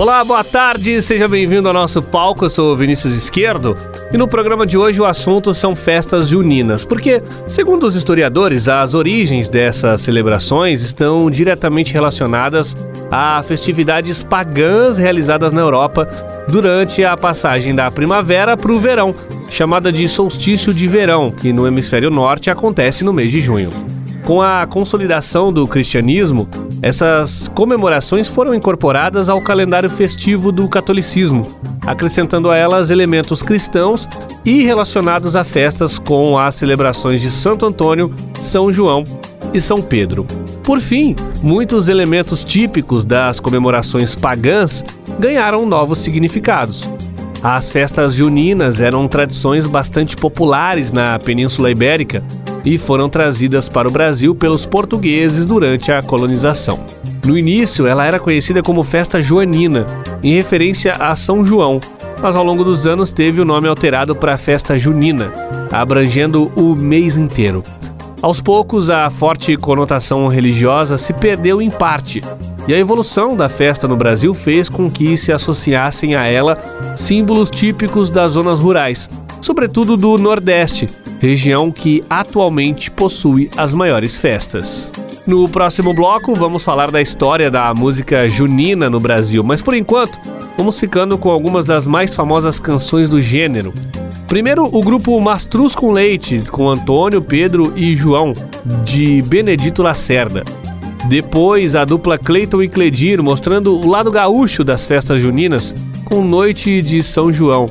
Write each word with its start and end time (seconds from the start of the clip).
Olá, 0.00 0.24
boa 0.24 0.42
tarde, 0.42 1.02
seja 1.02 1.28
bem-vindo 1.28 1.68
ao 1.68 1.74
nosso 1.74 2.00
palco. 2.00 2.46
Eu 2.46 2.48
sou 2.48 2.74
Vinícius 2.74 3.12
Esquerdo 3.12 3.76
e 4.10 4.16
no 4.16 4.26
programa 4.26 4.66
de 4.66 4.78
hoje 4.78 4.98
o 4.98 5.04
assunto 5.04 5.54
são 5.54 5.76
festas 5.76 6.26
juninas, 6.26 6.86
porque, 6.86 7.22
segundo 7.46 7.86
os 7.86 7.94
historiadores, 7.94 8.66
as 8.66 8.94
origens 8.94 9.50
dessas 9.50 10.00
celebrações 10.00 10.80
estão 10.80 11.30
diretamente 11.30 11.92
relacionadas 11.92 12.74
a 13.10 13.44
festividades 13.46 14.22
pagãs 14.22 14.96
realizadas 14.96 15.52
na 15.52 15.60
Europa 15.60 16.08
durante 16.48 17.04
a 17.04 17.14
passagem 17.14 17.74
da 17.74 17.90
primavera 17.90 18.56
para 18.56 18.72
o 18.72 18.78
verão, 18.78 19.14
chamada 19.50 19.92
de 19.92 20.08
solstício 20.08 20.72
de 20.72 20.88
verão, 20.88 21.30
que 21.30 21.52
no 21.52 21.66
hemisfério 21.66 22.08
norte 22.08 22.48
acontece 22.48 23.04
no 23.04 23.12
mês 23.12 23.30
de 23.30 23.42
junho. 23.42 23.99
Com 24.24 24.40
a 24.40 24.66
consolidação 24.66 25.52
do 25.52 25.66
cristianismo, 25.66 26.48
essas 26.82 27.48
comemorações 27.48 28.28
foram 28.28 28.54
incorporadas 28.54 29.28
ao 29.28 29.40
calendário 29.40 29.90
festivo 29.90 30.52
do 30.52 30.68
catolicismo, 30.68 31.46
acrescentando 31.86 32.50
a 32.50 32.56
elas 32.56 32.90
elementos 32.90 33.42
cristãos 33.42 34.08
e 34.44 34.62
relacionados 34.62 35.34
a 35.36 35.44
festas 35.44 35.98
com 35.98 36.38
as 36.38 36.54
celebrações 36.54 37.20
de 37.20 37.30
Santo 37.30 37.66
Antônio, 37.66 38.14
São 38.40 38.70
João 38.70 39.04
e 39.52 39.60
São 39.60 39.82
Pedro. 39.82 40.26
Por 40.62 40.80
fim, 40.80 41.16
muitos 41.42 41.88
elementos 41.88 42.44
típicos 42.44 43.04
das 43.04 43.40
comemorações 43.40 44.14
pagãs 44.14 44.84
ganharam 45.18 45.66
novos 45.66 45.98
significados. 45.98 46.88
As 47.42 47.70
festas 47.70 48.14
juninas 48.14 48.80
eram 48.80 49.08
tradições 49.08 49.66
bastante 49.66 50.14
populares 50.16 50.92
na 50.92 51.18
Península 51.18 51.70
Ibérica 51.70 52.22
e 52.64 52.78
foram 52.78 53.08
trazidas 53.08 53.68
para 53.68 53.88
o 53.88 53.90
Brasil 53.90 54.34
pelos 54.34 54.66
portugueses 54.66 55.46
durante 55.46 55.90
a 55.90 56.02
colonização. 56.02 56.80
No 57.24 57.36
início, 57.36 57.86
ela 57.86 58.04
era 58.04 58.18
conhecida 58.18 58.62
como 58.62 58.82
Festa 58.82 59.22
Joanina, 59.22 59.86
em 60.22 60.34
referência 60.34 60.92
a 60.92 61.14
São 61.14 61.44
João, 61.44 61.80
mas 62.22 62.36
ao 62.36 62.44
longo 62.44 62.64
dos 62.64 62.86
anos 62.86 63.10
teve 63.10 63.40
o 63.40 63.44
nome 63.44 63.68
alterado 63.68 64.14
para 64.14 64.36
Festa 64.36 64.78
Junina, 64.78 65.32
abrangendo 65.70 66.50
o 66.56 66.74
mês 66.74 67.16
inteiro. 67.16 67.62
Aos 68.22 68.40
poucos, 68.40 68.90
a 68.90 69.08
forte 69.08 69.56
conotação 69.56 70.28
religiosa 70.28 70.98
se 70.98 71.12
perdeu 71.12 71.62
em 71.62 71.70
parte, 71.70 72.22
e 72.68 72.74
a 72.74 72.78
evolução 72.78 73.34
da 73.34 73.48
festa 73.48 73.88
no 73.88 73.96
Brasil 73.96 74.34
fez 74.34 74.68
com 74.68 74.90
que 74.90 75.16
se 75.16 75.32
associassem 75.32 76.14
a 76.14 76.24
ela 76.26 76.58
símbolos 76.96 77.48
típicos 77.48 78.10
das 78.10 78.32
zonas 78.32 78.58
rurais, 78.58 79.08
sobretudo 79.40 79.96
do 79.96 80.16
Nordeste, 80.18 80.88
região 81.20 81.70
que 81.70 82.04
atualmente 82.08 82.90
possui 82.90 83.50
as 83.56 83.74
maiores 83.74 84.16
festas. 84.16 84.90
No 85.26 85.48
próximo 85.48 85.92
bloco, 85.92 86.34
vamos 86.34 86.62
falar 86.62 86.90
da 86.90 87.00
história 87.00 87.50
da 87.50 87.72
música 87.74 88.28
junina 88.28 88.88
no 88.88 88.98
Brasil, 88.98 89.44
mas 89.44 89.60
por 89.60 89.74
enquanto, 89.74 90.18
vamos 90.56 90.78
ficando 90.78 91.18
com 91.18 91.30
algumas 91.30 91.64
das 91.64 91.86
mais 91.86 92.14
famosas 92.14 92.58
canções 92.58 93.08
do 93.08 93.20
gênero. 93.20 93.72
Primeiro, 94.26 94.64
o 94.64 94.80
grupo 94.82 95.20
Mastruz 95.20 95.74
com 95.74 95.92
Leite, 95.92 96.38
com 96.50 96.70
Antônio, 96.70 97.20
Pedro 97.20 97.72
e 97.76 97.94
João, 97.94 98.32
de 98.84 99.20
Benedito 99.22 99.82
Lacerda. 99.82 100.42
Depois, 101.08 101.74
a 101.74 101.84
dupla 101.84 102.16
Cleiton 102.16 102.62
e 102.62 102.68
Cledir, 102.68 103.22
mostrando 103.22 103.76
o 103.76 103.88
lado 103.88 104.10
gaúcho 104.10 104.62
das 104.62 104.86
festas 104.86 105.20
juninas, 105.20 105.74
com 106.04 106.24
Noite 106.24 106.80
de 106.82 107.02
São 107.02 107.32
João 107.32 107.68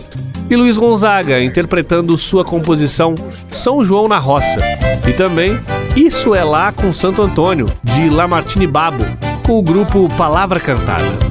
e 0.49 0.55
Luiz 0.55 0.77
Gonzaga 0.77 1.41
interpretando 1.41 2.17
sua 2.17 2.43
composição 2.43 3.15
São 3.49 3.83
João 3.83 4.07
na 4.07 4.17
Roça. 4.17 4.59
E 5.07 5.13
também 5.13 5.59
Isso 5.95 6.33
é 6.33 6.43
Lá 6.43 6.71
com 6.71 6.91
Santo 6.91 7.21
Antônio, 7.21 7.67
de 7.83 8.09
Lamartine 8.09 8.67
Babo, 8.67 9.05
com 9.45 9.59
o 9.59 9.61
grupo 9.61 10.09
Palavra 10.17 10.59
Cantada. 10.59 11.28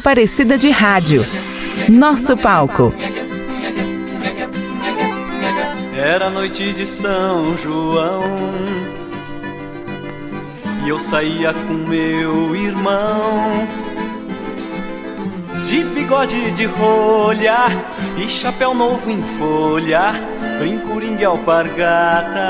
Aparecida 0.00 0.56
de 0.56 0.70
Rádio. 0.70 1.22
Nosso 1.86 2.34
palco. 2.34 2.94
Era 5.94 6.30
noite 6.30 6.72
de 6.72 6.86
São 6.86 7.54
João 7.58 8.22
e 10.82 10.88
eu 10.88 10.98
saía 10.98 11.52
com 11.52 11.74
meu 11.74 12.56
irmão 12.56 13.68
de 15.66 15.84
bigode 15.84 16.50
de 16.52 16.64
rolha 16.64 17.58
e 18.16 18.26
chapéu 18.26 18.72
novo 18.74 19.10
em 19.10 19.22
folha, 19.38 20.14
brincuringue 20.58 21.26
alpargata. 21.26 22.40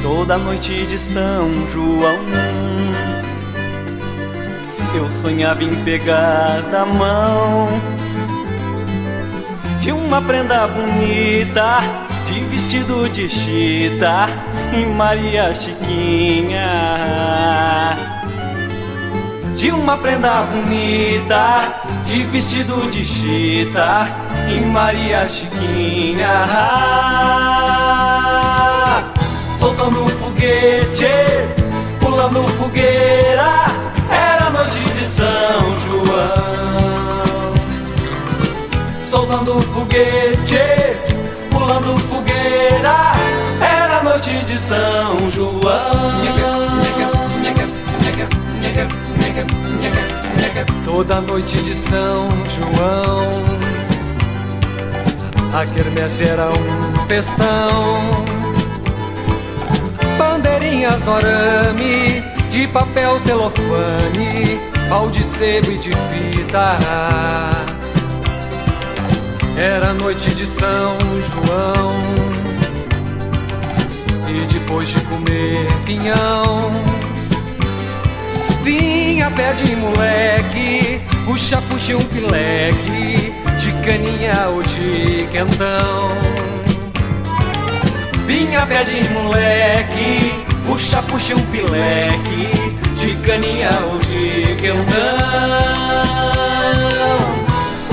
Toda 0.00 0.38
noite 0.38 0.86
de 0.86 0.96
São 0.96 1.50
João 1.72 2.43
eu 4.94 5.10
sonhava 5.10 5.64
em 5.64 5.74
pegar 5.84 6.62
da 6.70 6.86
mão 6.86 7.68
de 9.80 9.92
uma 9.92 10.22
prenda 10.22 10.66
bonita, 10.66 11.82
de 12.26 12.40
vestido 12.44 13.08
de 13.10 13.28
chita, 13.28 14.28
em 14.72 14.86
Maria 14.86 15.54
Chiquinha. 15.54 16.68
De 19.56 19.70
uma 19.70 19.98
prenda 19.98 20.42
bonita, 20.44 21.74
de 22.06 22.22
vestido 22.24 22.90
de 22.90 23.04
chita, 23.04 24.08
em 24.48 24.64
Maria 24.66 25.28
Chiquinha. 25.28 26.48
Soltando 29.58 30.08
foguete, 30.08 31.04
pulando 32.00 32.48
fogueira, 32.56 33.73
Toda 50.84 51.20
noite 51.20 51.56
de 51.62 51.74
São 51.74 52.28
João, 52.56 53.28
a 55.52 55.66
quermesse 55.66 56.24
era 56.24 56.48
um 56.48 57.06
festão. 57.06 58.24
Bandeirinhas 60.18 61.02
no 61.04 61.14
arame, 61.14 62.22
de 62.50 62.68
papel 62.68 63.18
celofane, 63.20 64.60
pau 64.88 65.10
de 65.10 65.22
sebo 65.22 65.70
e 65.70 65.78
de 65.78 65.90
fita. 65.90 66.76
Era 69.56 69.94
noite 69.94 70.34
de 70.34 70.44
São 70.44 70.98
João 71.30 72.02
E 74.28 74.40
depois 74.52 74.88
de 74.88 75.00
comer 75.02 75.66
pinhão 75.84 76.72
Vinha 78.64 79.30
pé 79.30 79.52
de 79.52 79.76
moleque 79.76 81.00
Puxa, 81.24 81.60
puxa 81.68 81.96
um 81.96 82.04
pileque 82.04 83.32
De 83.60 83.72
caninha 83.84 84.48
ou 84.48 84.62
de 84.62 85.28
quentão 85.30 86.08
Vinha 88.26 88.66
pé 88.66 88.84
de 88.84 89.08
moleque 89.10 90.32
Puxa, 90.66 91.02
puxa 91.02 91.34
um 91.36 91.46
pileque 91.52 92.48
De 92.96 93.14
caninha 93.18 93.70
ou 93.92 93.98
de 93.98 94.56
quentão 94.60 95.94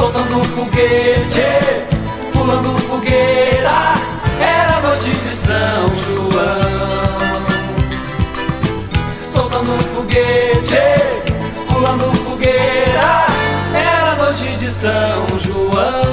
soltando 0.01 0.43
foguete, 0.55 1.85
pulando 2.33 2.79
fogueira, 2.81 3.93
era 4.39 4.81
noite 4.81 5.11
de 5.11 5.35
São 5.35 5.95
João. 6.05 6.80
Foguete, 10.11 10.83
pulando 11.71 12.11
fogueira, 12.25 13.25
era 13.73 14.15
noite 14.15 14.57
de 14.57 14.69
São 14.69 15.39
João. 15.39 16.11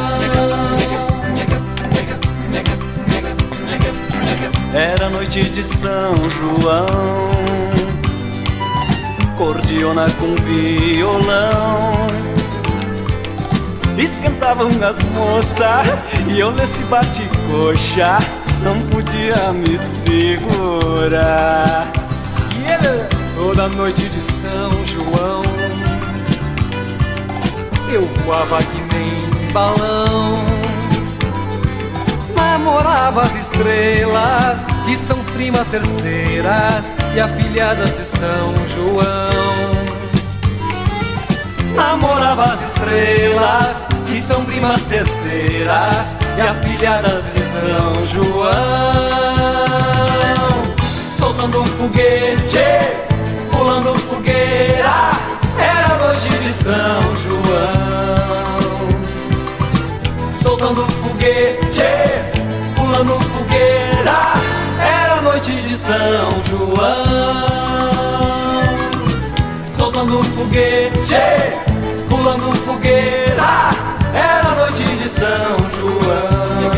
Era 4.73 5.11
noite 5.11 5.43
de 5.51 5.65
São 5.65 6.15
João, 6.29 6.87
cordiona 9.37 10.07
com 10.21 10.37
violão 10.37 12.07
Esquentavam 13.97 14.69
as 14.69 14.99
moças 15.07 15.89
e 16.29 16.39
eu 16.39 16.53
nesse 16.53 16.85
bate-coxa 16.85 18.19
não 18.63 18.79
podia 18.79 19.53
me 19.53 19.77
segurar. 19.79 21.91
Noite 23.77 24.09
de 24.09 24.23
São 24.23 24.71
João, 24.87 25.43
eu 27.93 28.03
voava 28.25 28.59
que 28.59 28.81
nem 28.93 29.53
balão. 29.53 30.39
Namorava 32.35 33.23
as 33.23 33.35
estrelas, 33.37 34.67
que 34.85 34.97
são 34.97 35.19
primas 35.35 35.69
terceiras 35.69 36.95
e 37.15 37.21
afilhadas 37.21 37.97
de 37.97 38.05
São 38.05 38.55
João 38.75 39.79
namorava 41.79 42.45
as 42.45 42.63
estrelas, 42.73 43.87
que 44.07 44.21
são 44.21 44.45
primas 44.45 44.83
terceiras 44.83 46.17
e 46.37 46.41
afilhadas 46.41 47.25
de 47.33 47.41
São 47.41 48.05
João. 48.07 48.53
Soltando 51.19 51.61
um 51.61 51.65
foguete, 51.65 52.88
pulando 53.59 53.99
fogueira, 53.99 55.11
era 55.59 55.99
noite 55.99 56.29
de 56.29 56.53
São 56.53 57.03
João. 57.25 58.89
Soltando 60.41 60.87
foguete, 61.03 61.93
pulando 62.77 63.21
fogueira, 63.21 64.35
era 64.81 65.21
noite 65.21 65.53
de 65.53 65.77
São 65.77 66.43
João 66.49 67.59
soltando 69.99 70.23
foguete, 70.23 71.15
pulando 72.09 72.57
fogueira. 72.59 73.71
Era 74.15 74.55
noite 74.55 74.85
de 74.85 75.09
São 75.09 75.57
João. 75.77 76.69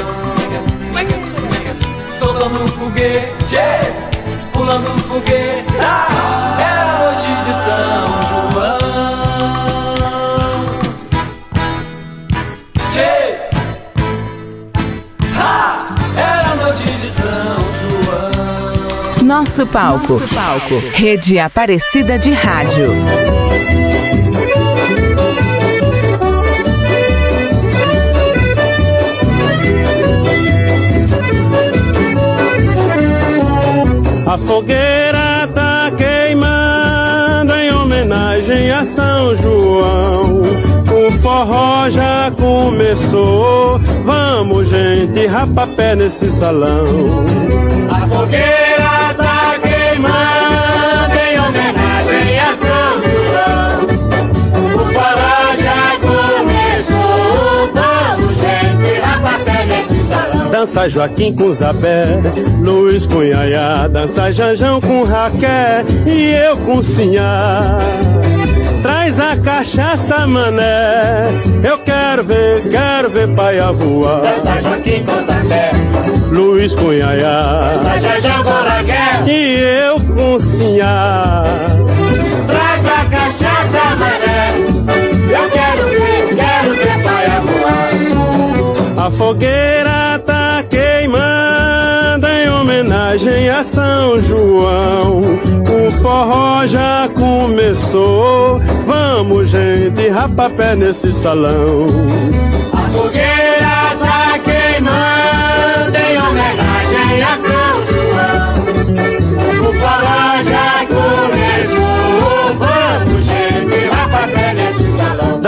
Soltando 2.19 2.69
foguete, 2.69 3.93
pulando 4.53 4.99
fogueira. 5.09 6.70
Nosso 19.51 19.67
palco. 19.67 20.13
Nosso 20.13 20.33
palco. 20.33 20.83
Rede 20.93 21.41
Aparecida 21.41 22.17
de 22.17 22.31
Rádio. 22.31 22.93
A 34.25 34.39
fogueira 34.39 35.49
tá 35.53 35.91
queimando 35.99 37.53
em 37.55 37.73
homenagem 37.73 38.71
a 38.71 38.85
São 38.85 39.35
João. 39.37 40.43
O 40.87 41.11
forró 41.19 41.91
já 41.91 42.33
começou. 42.39 43.81
Vamos, 44.05 44.69
gente, 44.69 45.27
rapapé 45.27 45.97
nesse 45.97 46.31
salão. 46.31 47.25
A 47.91 48.07
fogueira 48.07 48.70
Dança 60.61 60.91
Joaquim 60.91 61.35
com 61.35 61.55
Zabé, 61.55 62.05
Luiz 62.63 63.07
com 63.07 63.23
Yaya, 63.23 63.89
dança 63.89 64.31
Janjão 64.31 64.79
com 64.79 65.05
Raquel 65.05 65.87
e 66.07 66.35
eu 66.35 66.55
com 66.59 66.83
Sinhá. 66.83 67.79
Traz 68.83 69.19
a 69.19 69.39
cachaça, 69.39 70.27
mané, 70.27 71.23
eu 71.65 71.79
quero 71.79 72.25
ver, 72.25 72.69
quero 72.69 73.09
ver 73.09 73.35
paia 73.35 73.73
voar. 73.73 74.21
Dança 74.21 74.61
Joaquim 74.61 75.03
com 75.07 75.49
Zé, 75.49 75.71
Luiz 76.31 76.75
com 76.75 76.93
Yaya 76.93 77.73
dança 77.83 78.21
João 78.21 78.45
com 78.45 78.51
Raquel. 78.51 79.29
e 79.29 79.57
eu 79.87 79.99
com 80.15 80.39
Sinhá. 80.39 81.43
Traz 82.47 82.87
a 82.87 83.05
cachaça, 83.07 83.97
Mané. 83.97 84.55
Eu 85.25 85.51
quero 85.51 85.89
ver, 85.89 86.37
quero 86.37 86.75
ver 86.75 87.03
paia 87.03 87.41
voar. 87.41 89.07
A 89.07 89.11
fogueira 89.11 89.90
homenagem 93.11 93.49
a 93.49 93.65
São 93.65 94.23
João. 94.23 95.19
O 95.21 96.01
forró 96.01 96.67
já 96.67 97.09
começou. 97.15 98.61
Vamos, 98.87 99.49
gente, 99.49 100.09
rapapé 100.09 100.77
nesse 100.77 101.13
salão. 101.13 102.07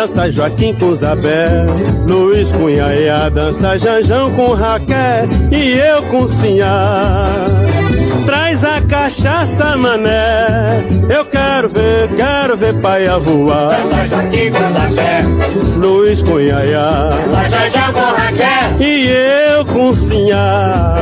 Dança 0.02 0.32
Joaquim 0.32 0.74
com 0.74 0.92
Zabé, 0.96 1.64
Luiz 2.08 2.50
com 2.50 2.68
Iaiá, 2.68 3.28
dança 3.28 3.78
Janjão 3.78 4.34
com 4.34 4.52
Raquel 4.52 5.28
e 5.52 5.74
eu 5.74 6.02
com 6.10 6.26
Sinhá. 6.26 7.22
Traz 8.26 8.64
a 8.64 8.80
cachaça, 8.82 9.76
mané. 9.76 10.82
Eu 11.08 11.24
quero 11.26 11.68
ver, 11.68 12.08
quero 12.16 12.56
ver 12.56 12.74
paia 12.80 13.16
voar. 13.16 13.76
Dança 13.80 14.08
Joaquim 14.08 14.50
com 14.50 14.72
Zafé, 14.72 15.22
Luiz 15.76 16.20
com 16.20 16.40
Iaiá 16.40 17.10
dança 17.10 17.48
Jajá 17.48 17.92
com 17.92 18.00
Raquel. 18.00 18.80
e 18.80 19.08
eu 19.54 19.64
com 19.66 19.94
Sinhá. 19.94 20.94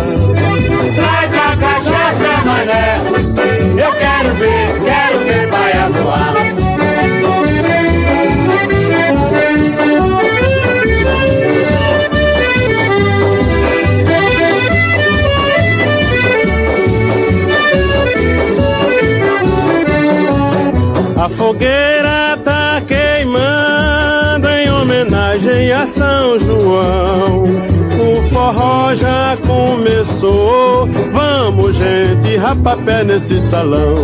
Traz 0.95 1.35
a 1.39 1.57
cachaça, 1.57 2.45
mané. 2.45 3.03
Eu 3.83 3.93
quero 3.93 4.35
ver, 4.35 4.85
quero 4.85 5.19
ver 5.25 5.49
paia 5.49 5.89
voar. 5.89 6.60
Rapapé 32.51 33.05
nesse 33.05 33.41
salão. 33.41 33.95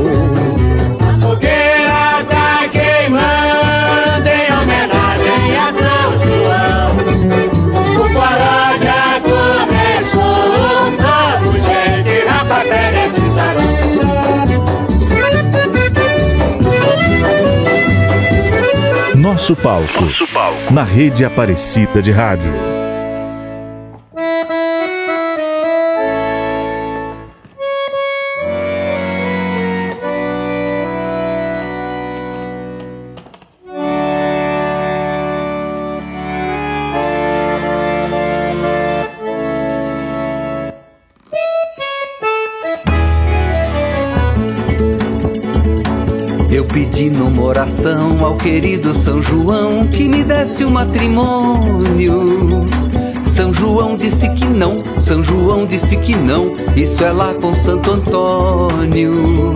A 1.01 1.11
fogueira 1.21 2.25
tá 2.31 2.69
queimando 2.71 4.29
em 4.29 4.53
homenagem 4.53 5.57
a 5.57 5.73
São 5.73 6.19
João. 6.23 6.89
O 7.97 8.09
farol 8.11 8.79
já 8.79 9.21
começou. 9.21 10.47
Vamos, 11.03 11.61
gente, 11.61 12.15
rapapé 12.29 12.93
nesse 12.93 13.25
salão. 13.35 13.75
Nosso 19.17 19.57
palco. 19.57 20.05
Na 20.71 20.85
rede 20.85 21.25
Aparecida 21.25 22.01
de 22.01 22.13
Rádio. 22.13 22.76
Querido 48.47 48.95
São 48.95 49.21
João 49.21 49.89
que 49.89 50.09
me 50.09 50.23
desse 50.23 50.65
o 50.65 50.71
matrimônio. 50.71 52.61
São 53.25 53.53
João 53.53 53.97
disse 53.97 54.29
que 54.31 54.47
não, 54.47 54.85
São 55.03 55.21
João 55.25 55.67
disse 55.67 55.97
que 55.97 56.15
não, 56.15 56.53
isso 56.77 57.03
é 57.03 57.11
lá 57.11 57.35
com 57.35 57.53
Santo 57.57 57.91
Antônio. 57.91 59.53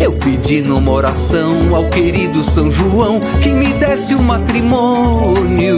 Eu 0.00 0.10
pedi 0.18 0.60
numa 0.60 0.90
oração 0.90 1.72
ao 1.72 1.88
querido 1.88 2.42
São 2.50 2.68
João 2.68 3.20
que 3.40 3.48
me 3.48 3.72
desse 3.74 4.12
o 4.16 4.22
matrimônio. 4.24 5.76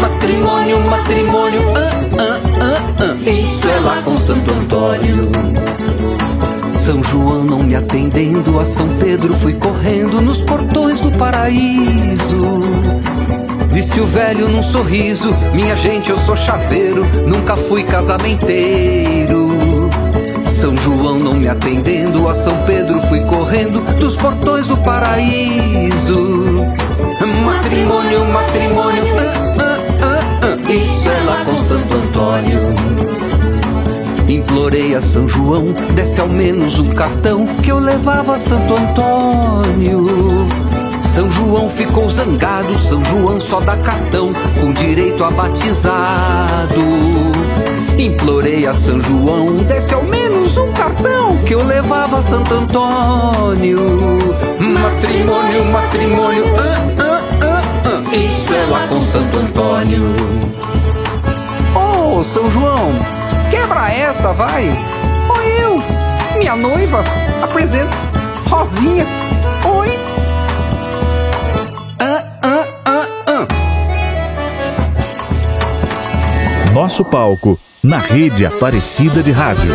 Matrimônio, 0.00 0.80
matrimônio, 0.90 1.62
ah, 1.76 1.90
ah, 2.18 2.40
ah, 2.60 2.96
ah, 2.98 3.30
isso 3.30 3.68
é 3.68 3.78
lá 3.78 4.02
com 4.02 4.18
Santo 4.18 4.52
Antônio. 4.52 5.30
São 6.88 7.04
João 7.04 7.44
não 7.44 7.62
me 7.62 7.74
atendendo, 7.74 8.58
a 8.58 8.64
São 8.64 8.88
Pedro 8.96 9.34
fui 9.40 9.52
correndo 9.52 10.22
nos 10.22 10.40
portões 10.40 10.98
do 11.00 11.12
paraíso. 11.18 12.62
Disse 13.70 14.00
o 14.00 14.06
velho 14.06 14.48
num 14.48 14.62
sorriso: 14.62 15.36
Minha 15.52 15.76
gente, 15.76 16.08
eu 16.08 16.16
sou 16.20 16.34
chaveiro, 16.34 17.04
nunca 17.26 17.58
fui 17.58 17.84
casamenteiro. 17.84 19.90
São 20.58 20.74
João 20.78 21.18
não 21.18 21.34
me 21.34 21.46
atendendo, 21.46 22.26
a 22.26 22.34
São 22.34 22.56
Pedro 22.64 23.02
fui 23.08 23.20
correndo 23.20 23.82
dos 24.00 24.16
portões 24.16 24.66
do 24.66 24.78
paraíso. 24.78 26.64
Matrimônio, 27.44 28.24
matrimônio, 28.32 29.04
ah, 29.18 29.54
ah, 29.60 29.76
ah, 30.06 30.40
ah, 30.42 30.56
isso 30.72 31.10
é 31.10 31.20
lá 31.24 31.44
com 31.44 31.58
Santo 31.58 31.96
Antônio. 31.96 33.27
Implorei 34.28 34.94
a 34.94 35.00
São 35.00 35.26
João, 35.26 35.72
desse 35.94 36.20
ao 36.20 36.28
menos 36.28 36.78
um 36.78 36.90
cartão 36.90 37.46
que 37.46 37.70
eu 37.72 37.78
levava 37.78 38.36
a 38.36 38.38
Santo 38.38 38.74
Antônio. 38.74 40.06
São 41.14 41.32
João 41.32 41.70
ficou 41.70 42.10
zangado, 42.10 42.78
São 42.78 43.02
João 43.06 43.40
só 43.40 43.58
dá 43.60 43.74
cartão 43.78 44.30
com 44.60 44.70
direito 44.74 45.24
a 45.24 45.30
batizado. 45.30 46.82
Implorei 47.98 48.66
a 48.66 48.74
São 48.74 49.00
João, 49.00 49.64
desse 49.64 49.94
ao 49.94 50.02
menos 50.02 50.54
um 50.58 50.72
cartão 50.74 51.38
que 51.38 51.54
eu 51.54 51.64
levava 51.64 52.18
a 52.18 52.22
Santo 52.22 52.52
Antônio. 52.52 53.78
Matrimônio, 54.60 55.64
matrimônio, 55.72 56.44
ah, 56.58 57.02
ah, 57.02 57.20
ah, 57.44 57.62
ah, 57.86 58.14
isso 58.14 58.54
é 58.54 58.66
lá 58.66 58.86
com 58.88 59.02
Santo 59.02 59.38
Antônio. 59.38 60.06
Ô, 61.74 62.22
São 62.22 62.50
João, 62.50 63.17
quebra 63.50 63.90
essa, 63.90 64.32
vai. 64.32 64.68
Oi, 64.68 65.62
eu, 65.62 65.82
minha 66.38 66.56
noiva, 66.56 67.04
apresento, 67.42 67.96
Rosinha. 68.48 69.06
Oi. 69.64 69.88
Ah, 72.00 72.24
ah, 72.42 72.66
ah. 73.26 73.46
Nosso 76.72 77.04
palco. 77.04 77.58
Na 77.82 77.98
rede 77.98 78.44
Aparecida 78.44 79.22
de 79.22 79.30
Rádio. 79.30 79.72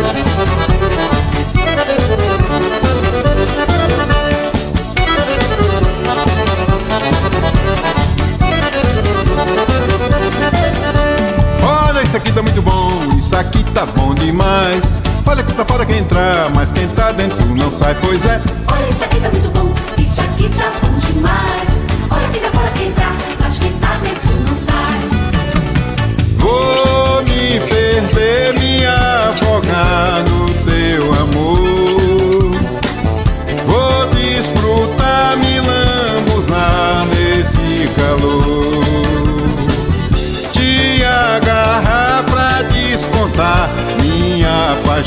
Tá 13.74 13.84
bom 13.84 14.14
demais. 14.14 15.02
Olha 15.26 15.42
que 15.42 15.52
tá 15.52 15.64
fora 15.64 15.84
quem 15.84 15.98
entrar, 15.98 16.48
mas 16.54 16.70
quem 16.70 16.86
tá 16.88 17.10
dentro 17.10 17.44
não 17.56 17.70
sai, 17.70 17.96
pois 18.00 18.24
é. 18.24 18.40
Olha, 18.72 18.88
isso 18.88 19.04
aqui 19.04 19.20
tá 19.20 19.30
muito 19.30 19.50
bom, 19.50 19.73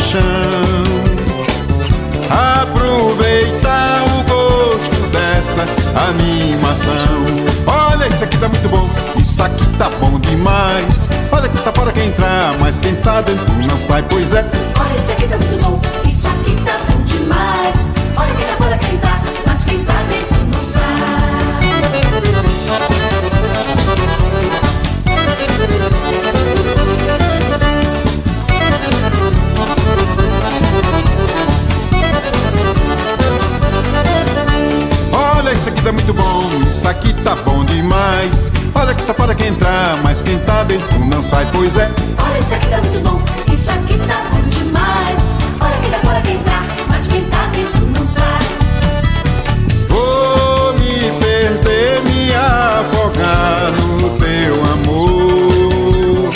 paixão. 0.07 0.21
Aproveitar 2.61 4.05
o 4.05 4.23
gosto 4.23 4.95
dessa 5.11 5.65
animação. 6.09 7.25
Olha, 7.65 8.07
isso 8.07 8.23
aqui 8.23 8.37
tá 8.37 8.47
muito 8.47 8.69
bom, 8.69 8.87
isso 9.19 9.43
aqui 9.43 9.65
tá 9.77 9.89
bom 9.99 10.17
demais. 10.19 11.09
Olha 11.31 11.49
que 11.49 11.57
tá 11.61 11.71
fora 11.71 11.91
quem 11.91 12.07
entrar, 12.07 12.55
mas 12.59 12.79
quem 12.79 12.95
tá 12.95 13.21
dentro 13.21 13.53
não 13.53 13.79
sai, 13.79 14.03
pois 14.03 14.33
é. 14.33 14.45
Olha, 14.79 14.97
isso 14.97 15.11
aqui 15.11 15.27
tá 15.27 15.37
muito 15.37 15.61
bom, 15.61 15.79
isso 16.07 16.27
aqui 16.27 16.55
tá 16.63 16.79
bom 16.89 17.03
demais. 17.03 17.75
Olha 18.15 18.33
quem 18.35 18.47
tá 18.47 18.55
fora 18.57 18.77
quem 18.77 18.95
entrar, 18.95 19.21
mas 19.45 19.63
quem 19.63 19.83
tá 19.83 20.01
dentro 20.03 20.43
não 20.45 20.63
sai. 20.71 20.87
É 35.87 35.91
muito 35.93 36.13
bom, 36.13 36.43
isso 36.69 36.85
aqui 36.85 37.13
tá 37.23 37.33
bom 37.33 37.63
demais. 37.63 38.51
Olha 38.75 38.93
que 38.93 39.03
tá 39.03 39.13
para 39.13 39.33
quem 39.33 39.47
entrar, 39.47 39.97
mas 40.03 40.21
quem 40.21 40.37
tá 40.39 40.65
dentro 40.65 40.99
não 40.99 41.23
sai, 41.23 41.49
pois 41.53 41.77
é. 41.77 41.89
Olha, 42.21 42.39
isso 42.39 42.53
aqui 42.53 42.67
tá 42.67 42.81
muito 42.81 42.99
bom, 42.99 43.21
isso 43.53 43.71
aqui 43.71 43.97
tá 44.05 44.29
bom 44.29 44.41
demais. 44.49 45.17
Olha 45.61 45.77
que 45.81 45.89
tá 45.89 45.99
para 45.99 46.21
quem 46.23 46.35
entrar, 46.35 46.65
mas 46.89 47.07
quem 47.07 47.21
tá 47.29 47.47
dentro 47.53 47.85
não 47.85 48.05
sai. 48.05 48.39
Vou 49.87 50.73
me 50.73 51.09
perder, 51.21 52.01
me 52.03 52.33
afogar 52.35 53.71
no 53.71 54.09
teu 54.17 54.65
amor. 54.73 56.33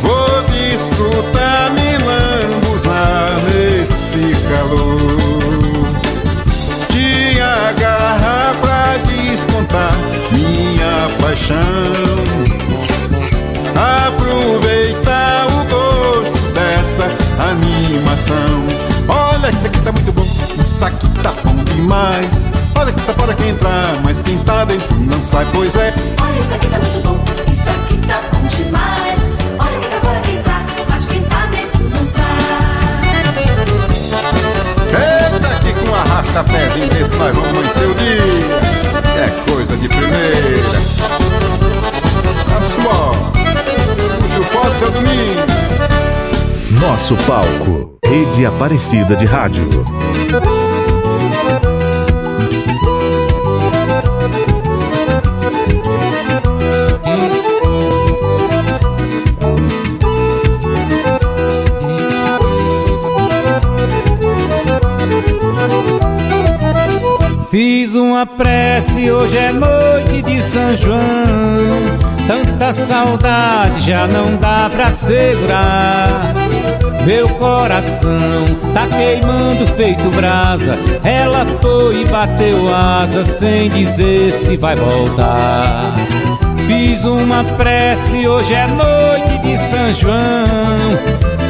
Vou 0.00 0.42
desfrutar, 0.50 1.72
me 1.72 1.98
lambuzar 1.98 3.32
nesse 3.52 4.34
calor. 4.48 5.31
Paixão. 11.20 11.56
Aproveitar 14.06 15.46
o 15.46 15.64
gosto 15.68 16.38
dessa 16.52 17.04
animação. 17.50 18.82
Olha, 19.08 19.50
isso 19.50 19.66
aqui 19.66 19.80
tá 19.80 19.92
muito 19.92 20.12
bom, 20.12 20.22
isso 20.22 20.84
aqui 20.84 21.08
tá 21.22 21.32
bom 21.44 21.64
demais. 21.64 22.52
Olha 22.78 22.92
que 22.92 23.00
tá 23.02 23.12
para 23.12 23.34
quem 23.34 23.50
entrar, 23.50 24.00
mas 24.04 24.20
quem 24.22 24.38
tá 24.38 24.64
dentro 24.64 24.96
não 24.96 25.20
sai, 25.22 25.46
pois 25.52 25.76
é. 25.76 25.92
Olha, 26.20 26.40
isso 26.40 26.54
aqui 26.54 26.66
tá 26.68 26.78
muito 26.78 27.01
bom, 27.01 27.01
Nosso 47.02 47.16
palco. 47.24 47.98
Rede 48.04 48.46
Aparecida 48.46 49.16
de 49.16 49.26
Rádio. 49.26 49.84
Fiz 67.50 67.96
uma 67.96 68.24
prece, 68.24 69.10
hoje 69.10 69.38
é 69.38 69.52
noite 69.52 70.22
de 70.22 70.40
São 70.40 70.76
João. 70.76 72.11
Tanta 72.32 72.72
saudade 72.72 73.90
já 73.90 74.06
não 74.06 74.36
dá 74.36 74.70
pra 74.72 74.90
segurar. 74.90 76.32
Meu 77.04 77.28
coração 77.28 78.10
tá 78.72 78.86
queimando 78.86 79.66
feito 79.76 80.08
brasa. 80.16 80.78
Ela 81.04 81.44
foi 81.60 82.00
e 82.00 82.04
bateu 82.06 82.74
asa 82.74 83.26
sem 83.26 83.68
dizer 83.68 84.32
se 84.32 84.56
vai 84.56 84.74
voltar. 84.76 85.92
Fiz 86.66 87.04
uma 87.04 87.44
prece, 87.44 88.26
hoje 88.26 88.54
é 88.54 88.66
noite 88.66 89.38
de 89.42 89.58
São 89.58 89.92
João. 89.92 90.88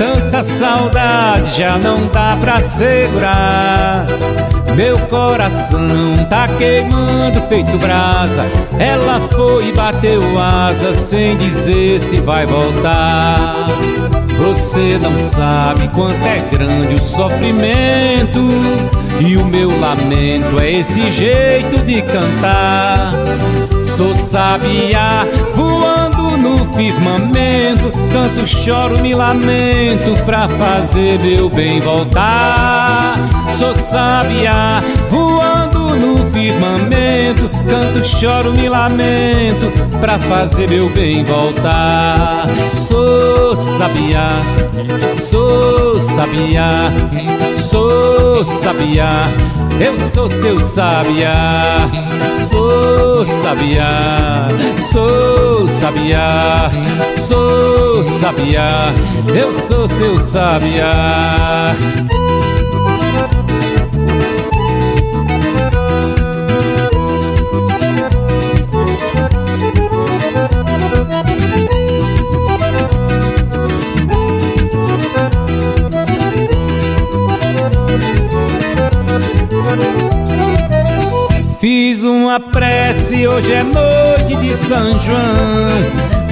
Tanta 0.00 0.42
saudade 0.42 1.58
já 1.58 1.78
não 1.78 2.08
dá 2.08 2.36
pra 2.40 2.60
segurar. 2.60 4.04
Meu 4.76 4.98
coração 5.08 5.80
tá 6.30 6.48
queimando 6.56 7.40
feito 7.48 7.76
brasa. 7.78 8.44
Ela 8.78 9.20
foi 9.28 9.68
e 9.68 9.72
bateu 9.72 10.22
asa 10.40 10.94
sem 10.94 11.36
dizer 11.36 12.00
se 12.00 12.20
vai 12.20 12.46
voltar. 12.46 13.66
Você 14.38 14.98
não 15.00 15.18
sabe 15.20 15.88
quanto 15.88 16.24
é 16.24 16.38
grande 16.50 16.94
o 16.94 17.02
sofrimento. 17.02 18.40
E 19.20 19.36
o 19.36 19.44
meu 19.44 19.68
lamento 19.78 20.58
é 20.58 20.72
esse 20.72 21.10
jeito 21.10 21.78
de 21.84 22.00
cantar. 22.02 23.12
Sou 23.86 24.16
sabiá 24.16 25.26
voando 25.54 26.38
no 26.38 26.74
firmamento. 26.74 27.92
Canto, 28.10 28.46
choro, 28.46 28.98
me 28.98 29.14
lamento 29.14 30.24
pra 30.24 30.48
fazer 30.48 31.20
meu 31.20 31.50
bem 31.50 31.78
voltar. 31.80 33.31
Sou 33.54 33.74
sabiá 33.74 34.82
voando 35.10 35.94
no 35.96 36.30
firmamento. 36.30 37.50
Canto, 37.68 38.04
choro, 38.04 38.52
me 38.52 38.68
lamento 38.68 39.70
pra 40.00 40.18
fazer 40.18 40.68
meu 40.68 40.88
bem 40.90 41.24
voltar. 41.24 42.44
Sou 42.74 43.56
sabiá, 43.56 44.40
sou 45.18 46.00
sabiá, 46.00 46.90
sou 47.70 48.44
sabiá. 48.44 49.24
Eu 49.80 49.98
sou 50.08 50.28
seu 50.28 50.60
sabiá, 50.60 51.88
sou 52.48 53.26
sabiá, 53.26 54.46
sou 54.78 55.66
sabiá, 55.66 56.70
sou 57.16 58.04
sabiá. 58.04 58.92
Eu 59.34 59.52
sou 59.52 59.88
seu 59.88 60.18
sabiá. 60.18 61.74
Uma 82.22 82.38
prece, 82.38 83.26
hoje 83.26 83.52
é 83.52 83.64
noite 83.64 84.36
de 84.36 84.54
São 84.54 84.98
João. 85.00 85.18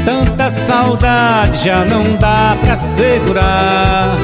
Tanta 0.05 0.51
saudade 0.51 1.65
já 1.65 1.85
não 1.85 2.17
dá 2.17 2.57
pra 2.61 2.77
segurar. 2.77 4.15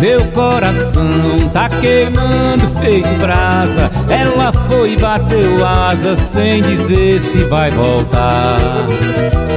Meu 0.00 0.24
coração 0.28 1.48
tá 1.52 1.68
queimando 1.68 2.66
feito 2.80 3.08
brasa. 3.18 3.90
Ela 4.08 4.50
foi 4.66 4.94
e 4.94 4.96
bateu 4.96 5.64
asa 5.64 6.16
sem 6.16 6.62
dizer 6.62 7.20
se 7.20 7.44
vai 7.44 7.70
voltar. 7.70 8.58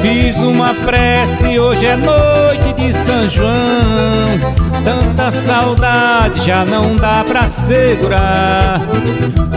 Fiz 0.01 0.37
uma 0.39 0.73
prece, 0.73 1.57
hoje 1.57 1.85
é 1.85 1.95
noite 1.95 2.73
de 2.73 2.93
São 2.93 3.29
João. 3.29 4.76
Tanta 4.87 5.33
saudade 5.33 6.45
já 6.45 6.63
não 6.63 6.95
dá 6.95 7.21
pra 7.27 7.49
segurar. 7.49 8.79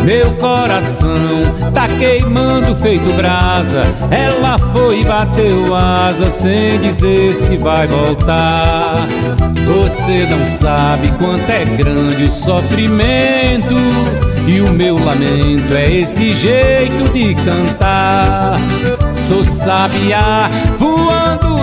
Meu 0.02 0.32
coração 0.32 1.14
tá 1.72 1.86
queimando 1.86 2.74
feito 2.74 3.12
brasa. 3.12 3.84
Ela 4.10 4.58
foi 4.72 5.02
e 5.02 5.04
bateu 5.04 5.72
asa 5.72 6.32
sem 6.32 6.80
dizer 6.80 7.36
se 7.36 7.56
vai 7.58 7.86
voltar. 7.86 9.06
Você 9.66 10.26
não 10.28 10.48
sabe 10.48 11.12
quanto 11.16 11.48
é 11.48 11.64
grande 11.76 12.24
o 12.24 12.32
sofrimento. 12.32 13.76
E 14.48 14.60
o 14.60 14.72
meu 14.72 14.98
lamento 14.98 15.72
é 15.76 15.92
esse 15.92 16.34
jeito 16.34 17.08
de 17.12 17.36
cantar. 17.36 18.58
Sou 19.16 19.44
sabiá 19.44 20.50
voando 20.76 21.09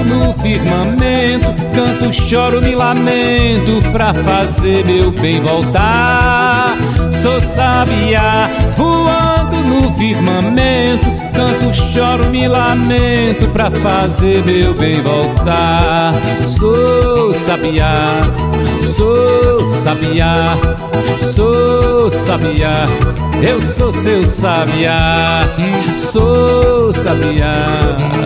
no 0.08 0.34
firmamento. 0.36 1.48
Canto, 1.76 2.14
choro, 2.14 2.62
me 2.62 2.76
lamento 2.76 3.82
pra 3.92 4.14
fazer 4.14 4.86
meu 4.86 5.12
bem 5.12 5.42
voltar. 5.42 6.76
Sou 7.12 7.40
sabiá 7.42 8.50
voando 8.76 9.58
no 9.58 9.94
firmamento. 9.98 11.27
Canto, 11.58 11.74
choro, 11.74 12.26
me 12.30 12.48
lamento 12.48 13.48
pra 13.50 13.72
fazer 13.72 14.44
meu 14.46 14.74
bem 14.74 15.02
voltar. 15.02 16.14
Sou 16.48 17.34
sabiá, 17.34 18.22
sou 18.86 19.68
sabiá, 19.68 20.56
sou 21.34 22.12
sabiá. 22.12 22.86
Eu 23.42 23.62
sou 23.62 23.92
seu 23.92 24.26
sabiá, 24.26 25.44
sou 25.96 26.92
sabiá, 26.92 27.66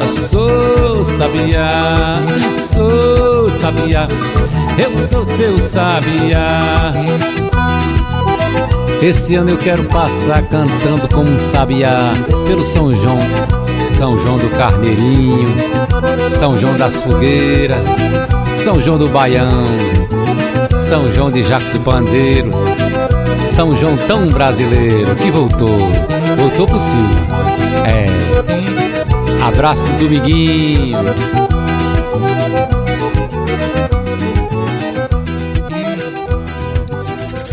sou 0.09 1.05
sabiá, 1.05 2.19
sou 2.59 3.49
sabiá. 3.49 4.07
Eu 4.77 4.95
sou 4.97 5.25
seu 5.25 5.59
sabiá. 5.61 6.91
Esse 9.01 9.33
ano 9.33 9.49
eu 9.49 9.57
quero 9.57 9.83
passar 9.85 10.43
cantando 10.43 11.07
como 11.11 11.31
um 11.31 11.39
sabiá 11.39 12.13
pelo 12.45 12.63
São 12.63 12.95
João, 12.95 13.17
São 13.97 14.15
João 14.19 14.37
do 14.37 14.47
Carneirinho, 14.51 15.55
São 16.29 16.55
João 16.55 16.77
das 16.77 17.01
Fogueiras, 17.01 17.87
São 18.55 18.79
João 18.79 18.99
do 18.99 19.09
Baião, 19.09 19.65
São 20.75 21.11
João 21.13 21.31
de 21.31 21.41
Jacos 21.41 21.71
do 21.71 21.79
Pandeiro, 21.79 22.49
São 23.39 23.75
João 23.75 23.97
tão 24.07 24.27
brasileiro 24.27 25.15
que 25.15 25.31
voltou, 25.31 25.79
voltou 26.37 26.67
por 26.67 26.79
si. 26.79 26.95
É. 27.87 28.05
Abraço 29.43 29.83
do 29.83 29.97
Dominguinho. 29.97 30.97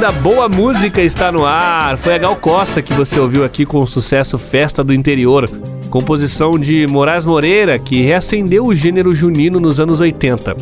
Aparecida, 0.00 0.12
boa 0.12 0.48
música 0.48 1.02
está 1.02 1.30
no 1.30 1.44
ar. 1.44 1.96
Foi 1.98 2.14
a 2.14 2.18
Gal 2.18 2.34
Costa 2.36 2.80
que 2.80 2.94
você 2.94 3.20
ouviu 3.20 3.44
aqui 3.44 3.66
com 3.66 3.80
o 3.80 3.86
sucesso 3.86 4.38
Festa 4.38 4.82
do 4.82 4.94
Interior, 4.94 5.48
composição 5.90 6.52
de 6.52 6.86
Moraes 6.86 7.26
Moreira, 7.26 7.78
que 7.78 8.00
reacendeu 8.00 8.66
o 8.66 8.74
gênero 8.74 9.14
junino 9.14 9.60
nos 9.60 9.78
anos 9.78 10.00
80. 10.00 10.56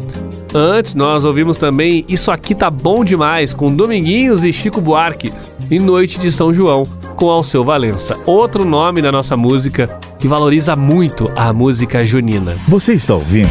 Antes, 0.52 0.94
nós 0.94 1.24
ouvimos 1.24 1.56
também 1.56 2.04
Isso 2.08 2.32
Aqui 2.32 2.54
Tá 2.54 2.68
Bom 2.68 3.04
Demais, 3.04 3.54
com 3.54 3.72
Dominguinhos 3.72 4.44
e 4.44 4.52
Chico 4.52 4.80
Buarque, 4.80 5.32
e 5.70 5.78
Noite 5.78 6.18
de 6.18 6.32
São 6.32 6.52
João, 6.52 6.82
com 7.14 7.30
Alceu 7.30 7.64
Valença. 7.64 8.16
Outro 8.26 8.64
nome 8.64 9.00
da 9.00 9.12
nossa 9.12 9.36
música 9.36 9.88
que 10.18 10.26
valoriza 10.26 10.74
muito 10.74 11.30
a 11.36 11.52
música 11.52 12.04
junina. 12.04 12.56
Você 12.66 12.94
está 12.94 13.14
ouvindo 13.14 13.48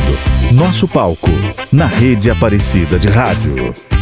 Nosso 0.51 0.87
Palco, 0.87 1.29
na 1.71 1.85
Rede 1.85 2.29
Aparecida 2.29 2.99
de 2.99 3.07
Rádio. 3.07 3.96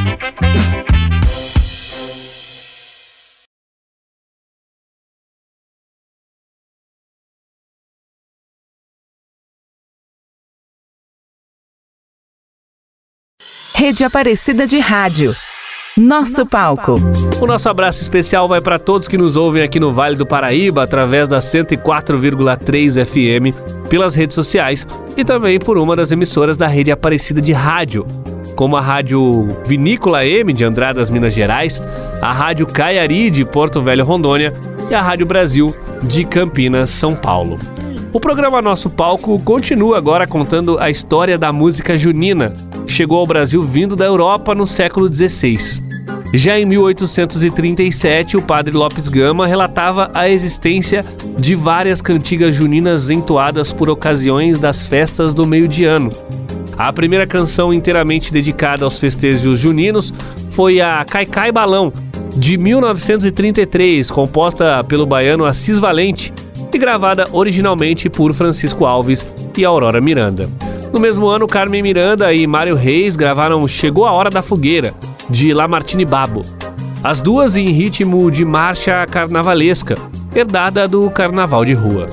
Rede 13.78 14.06
Aparecida 14.06 14.66
de 14.66 14.80
Rádio. 14.80 15.34
Nosso 15.98 16.46
palco. 16.46 16.96
O 17.42 17.46
nosso 17.46 17.68
abraço 17.68 18.02
especial 18.02 18.48
vai 18.48 18.62
para 18.62 18.80
todos 18.80 19.06
que 19.06 19.18
nos 19.18 19.36
ouvem 19.36 19.62
aqui 19.62 19.82
no 19.82 19.92
Vale 19.92 20.16
do 20.16 20.26
Paraíba 20.26 20.82
através 20.82 21.28
da 21.28 21.40
104,3 21.40 23.06
FM, 23.06 23.54
pelas 23.90 24.16
redes 24.16 24.34
sociais 24.34 24.88
e 25.18 25.26
também 25.26 25.60
por 25.60 25.78
uma 25.78 25.94
das 25.94 26.10
emissoras 26.14 26.56
da 26.56 26.68
rede 26.68 26.90
Aparecida 26.90 27.42
de 27.42 27.52
Rádio, 27.52 28.08
como 28.56 28.78
a 28.78 28.82
Rádio 28.82 29.46
Vinícola 29.66 30.26
M 30.26 30.54
de 30.54 30.64
Andradas, 30.64 31.10
Minas 31.10 31.34
Gerais, 31.34 31.84
a 32.22 32.32
Rádio 32.32 32.68
Caiari 32.68 33.30
de 33.30 33.44
Porto 33.44 33.82
Velho, 33.82 34.06
Rondônia 34.06 34.54
e 34.90 34.96
a 34.96 35.02
Rádio 35.02 35.26
Brasil 35.26 35.76
de 36.02 36.24
Campinas, 36.24 36.92
São 36.92 37.14
Paulo. 37.14 37.60
O 38.14 38.22
programa 38.22 38.62
Nosso 38.62 38.90
Palco 38.90 39.38
continua 39.42 39.98
agora 39.98 40.26
contando 40.26 40.80
a 40.80 40.90
história 40.90 41.38
da 41.38 41.52
música 41.52 41.98
junina, 41.98 42.54
que 42.86 42.94
chegou 42.94 43.20
ao 43.20 43.28
Brasil 43.28 43.62
vindo 43.62 43.96
da 43.96 44.06
Europa 44.06 44.56
no 44.56 44.66
século 44.66 45.14
XVI. 45.14 45.84
Já 46.34 46.60
em 46.60 46.66
1837, 46.66 48.38
o 48.38 48.42
padre 48.42 48.76
Lopes 48.76 49.08
Gama 49.08 49.48
relatava 49.48 50.12
a 50.14 50.30
existência 50.30 51.04
de 51.38 51.56
várias 51.56 52.02
cantigas 52.02 52.54
juninas 52.54 53.10
entoadas 53.10 53.72
por 53.72 53.90
ocasiões 53.90 54.60
das 54.60 54.86
festas 54.86 55.34
do 55.34 55.46
meio 55.46 55.68
de 55.68 55.86
ano. 55.86 56.10
A 56.78 56.92
primeira 56.92 57.26
canção 57.26 57.74
inteiramente 57.74 58.34
dedicada 58.34 58.84
aos 58.84 59.00
festejos 59.00 59.58
juninos 59.58 60.14
foi 60.52 60.82
a 60.82 61.06
Caicai 61.06 61.52
Balão, 61.52 61.92
de 62.36 62.58
1933, 62.58 64.12
composta 64.12 64.84
pelo 64.84 65.06
baiano 65.06 65.46
Assis 65.46 65.80
Valente 65.80 66.34
e 66.74 66.78
gravada 66.78 67.28
originalmente 67.32 68.10
por 68.10 68.34
Francisco 68.34 68.86
Alves 68.86 69.26
e 69.58 69.64
Aurora 69.64 70.02
Miranda. 70.02 70.50
No 70.96 71.02
mesmo 71.02 71.28
ano, 71.28 71.46
Carmen 71.46 71.84
Miranda 71.84 72.32
e 72.32 72.48
Mário 72.48 72.74
Reis 72.74 73.18
gravaram 73.18 73.68
Chegou 73.68 74.06
a 74.06 74.14
Hora 74.14 74.30
da 74.30 74.42
Fogueira, 74.42 74.94
de 75.30 75.54
Lamartine 75.54 76.06
Babo. 76.06 76.46
As 77.04 77.20
duas 77.20 77.58
em 77.58 77.68
ritmo 77.68 78.32
de 78.32 78.46
marcha 78.46 79.06
carnavalesca, 79.06 79.98
herdada 80.34 80.88
do 80.88 81.10
carnaval 81.10 81.66
de 81.66 81.74
rua. 81.74 82.08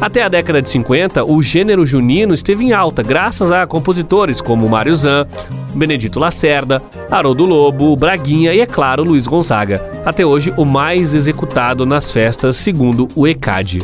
Até 0.00 0.22
a 0.22 0.28
década 0.28 0.62
de 0.62 0.70
50, 0.70 1.24
o 1.24 1.42
gênero 1.42 1.84
junino 1.84 2.32
esteve 2.32 2.64
em 2.64 2.72
alta 2.72 3.02
graças 3.02 3.50
a 3.50 3.66
compositores 3.66 4.40
como 4.40 4.68
Mário 4.68 4.94
Zan, 4.94 5.26
Benedito 5.74 6.20
Lacerda, 6.20 6.80
Haroldo 7.10 7.44
Lobo, 7.44 7.96
Braguinha 7.96 8.54
e, 8.54 8.60
é 8.60 8.66
claro, 8.66 9.02
Luiz 9.02 9.26
Gonzaga. 9.26 9.82
Até 10.06 10.24
hoje, 10.24 10.54
o 10.56 10.64
mais 10.64 11.12
executado 11.12 11.84
nas 11.84 12.12
festas, 12.12 12.56
segundo 12.56 13.08
o 13.16 13.26
ECAD. 13.26 13.80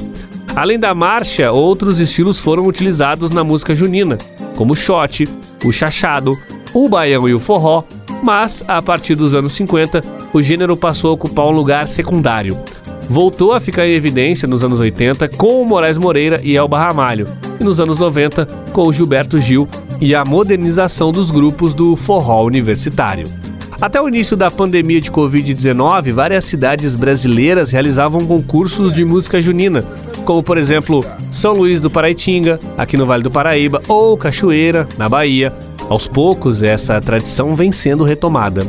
Além 0.57 0.79
da 0.79 0.95
marcha, 0.95 1.51
outros 1.51 1.99
estilos 1.99 2.38
foram 2.38 2.67
utilizados 2.67 3.33
na 3.33 3.43
música 3.43 3.75
junina, 3.75 4.17
como 4.57 4.73
o 4.73 4.77
shot, 4.77 5.29
o 5.64 5.73
chachado, 5.73 6.38
o 6.73 6.88
baião 6.88 7.29
e 7.29 7.35
o 7.35 7.40
forró, 7.40 7.83
mas 8.23 8.64
a 8.69 8.81
partir 8.81 9.17
dos 9.17 9.35
anos 9.35 9.53
50, 9.55 10.01
o 10.33 10.40
gênero 10.40 10.77
passou 10.77 11.11
a 11.11 11.14
ocupar 11.14 11.47
um 11.47 11.51
lugar 11.51 11.88
secundário. 11.88 12.57
Voltou 13.11 13.53
a 13.53 13.61
ficar 13.61 13.87
em 13.87 13.95
evidência 13.95 14.47
nos 14.47 14.62
anos 14.62 14.81
80 14.81 15.29
com 15.31 15.61
o 15.61 15.69
Moraes 15.69 15.99
Moreira 15.99 16.40
e 16.43 16.57
Elba 16.57 16.79
Ramalho, 16.79 17.27
e 17.61 17.64
nos 17.64 17.81
anos 17.81 17.99
90 17.99 18.47
com 18.73 18.87
o 18.87 18.93
Gilberto 18.93 19.38
Gil 19.38 19.69
e 20.01 20.14
a 20.14 20.25
modernização 20.25 21.11
dos 21.11 21.31
grupos 21.33 21.75
do 21.75 21.97
forró 21.97 22.45
universitário. 22.45 23.27
Até 23.81 24.01
o 24.01 24.09
início 24.09 24.37
da 24.37 24.51
pandemia 24.51 25.01
de 25.01 25.11
Covid-19, 25.11 26.12
várias 26.12 26.45
cidades 26.45 26.95
brasileiras 26.95 27.73
realizavam 27.73 28.21
concursos 28.21 28.95
de 28.95 29.05
música 29.05 29.40
junina, 29.40 29.85
como 30.24 30.42
por 30.42 30.58
exemplo 30.58 31.04
São 31.30 31.52
Luís 31.52 31.80
do 31.80 31.90
Paraitinga, 31.90 32.58
aqui 32.76 32.96
no 32.96 33.06
Vale 33.06 33.22
do 33.22 33.30
Paraíba, 33.30 33.82
ou 33.87 34.16
Cachoeira, 34.16 34.88
na 34.98 35.08
Bahia. 35.08 35.52
Aos 35.88 36.08
poucos, 36.08 36.62
essa 36.62 37.00
tradição 37.00 37.54
vem 37.54 37.70
sendo 37.70 38.04
retomada. 38.04 38.62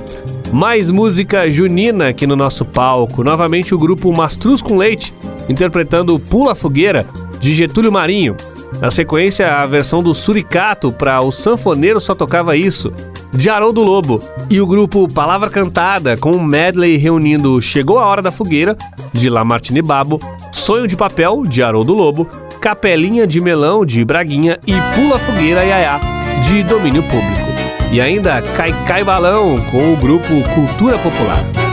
Mais 0.52 0.92
música 0.92 1.50
junina 1.50 2.10
aqui 2.10 2.28
no 2.28 2.36
nosso 2.36 2.64
palco. 2.66 3.24
Novamente 3.24 3.74
o 3.74 3.78
grupo 3.78 4.16
Mastruz 4.16 4.62
com 4.62 4.78
Leite, 4.78 5.14
interpretando 5.50 6.20
Pula 6.20 6.54
Fogueira, 6.54 7.06
de 7.40 7.54
Getúlio 7.54 7.92
Marinho. 7.92 8.36
Na 8.82 8.92
sequência, 8.92 9.56
a 9.56 9.66
versão 9.66 10.04
do 10.04 10.14
Suricato 10.14 10.92
para 10.92 11.22
O 11.22 11.32
Sanfoneiro 11.32 12.02
Só 12.02 12.14
Tocava 12.14 12.58
Isso, 12.58 12.92
de 13.34 13.50
Haroldo 13.50 13.82
Lobo. 13.82 14.22
E 14.50 14.60
o 14.60 14.68
grupo 14.68 15.08
Palavra 15.08 15.50
Cantada, 15.50 16.18
com 16.18 16.32
um 16.32 16.44
medley 16.44 16.98
reunindo 16.98 17.62
Chegou 17.62 18.00
a 18.00 18.06
Hora 18.06 18.22
da 18.22 18.32
Fogueira, 18.32 18.78
de 19.14 19.30
Lamartine 19.30 19.82
Babo, 19.82 20.20
Sonho 20.66 20.88
de 20.88 20.98
Papel, 20.98 21.44
de 21.46 21.62
Haroldo 21.62 21.94
Lobo, 21.94 22.26
Capelinha 22.60 23.28
de 23.28 23.40
Melão, 23.40 23.86
de 23.86 24.04
Braguinha 24.04 24.60
e 24.66 24.74
Pula 24.96 25.20
Fogueira 25.20 25.64
Yaya, 25.64 26.00
de 26.48 26.64
Domínio 26.64 27.04
Público. 27.04 27.52
E 27.92 28.02
ainda 28.02 28.42
Cai 28.58 28.74
Cai 28.88 29.04
Balão, 29.04 29.60
com 29.70 29.94
o 29.94 29.96
grupo 29.96 30.26
Cultura 30.56 30.98
Popular. 30.98 31.65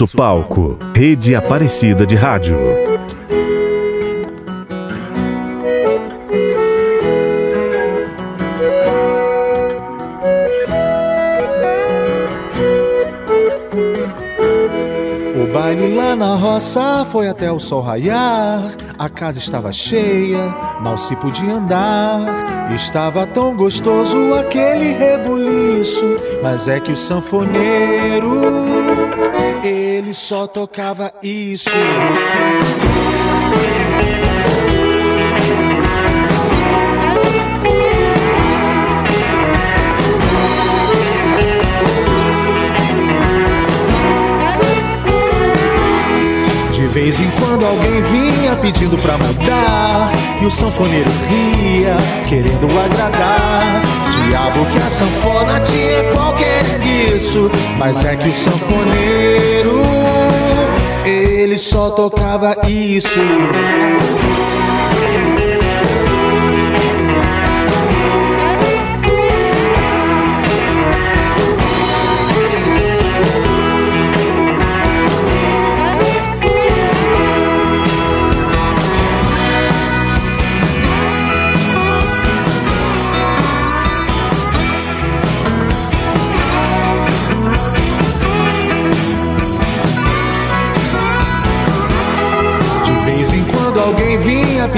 Nosso 0.00 0.16
palco. 0.16 0.78
Rede 0.94 1.34
Aparecida 1.34 2.06
de 2.06 2.16
Rádio. 2.16 2.56
O 15.36 15.52
baile 15.52 15.94
lá 15.94 16.16
na 16.16 16.34
roça 16.34 17.04
foi 17.12 17.28
até 17.28 17.52
o 17.52 17.60
sol 17.60 17.82
raiar. 17.82 18.74
A 18.98 19.08
casa 19.10 19.38
estava 19.38 19.70
cheia, 19.70 20.56
mal 20.80 20.96
se 20.96 21.14
podia 21.16 21.56
andar. 21.56 22.72
Estava 22.74 23.26
tão 23.26 23.54
gostoso 23.54 24.32
aquele 24.32 24.94
rebuliço. 24.94 26.16
Mas 26.42 26.68
é 26.68 26.80
que 26.80 26.92
o 26.92 26.96
sanfoneiro, 26.96 28.40
ele 30.10 30.14
só 30.14 30.46
tocava 30.46 31.12
isso. 31.22 31.70
De 46.72 46.86
vez 46.88 47.20
em 47.20 47.30
quando 47.38 47.64
alguém 47.64 48.02
vinha 48.02 48.56
pedindo 48.56 48.98
pra 48.98 49.16
mudar 49.16 50.10
E 50.42 50.44
o 50.44 50.50
sanfoneiro 50.50 51.10
ria, 51.28 51.96
querendo 52.28 52.66
agradar 52.66 53.79
Diabo 54.10 54.66
que 54.66 54.78
a 54.78 54.90
sanfona 54.90 55.60
tinha 55.60 56.04
qualquer 56.12 56.64
isso 57.16 57.50
Mas 57.78 58.04
é 58.04 58.16
que 58.16 58.28
o 58.28 58.34
sanfoneiro 58.34 59.82
Ele 61.04 61.58
só 61.58 61.90
tocava 61.90 62.56
isso 62.68 63.18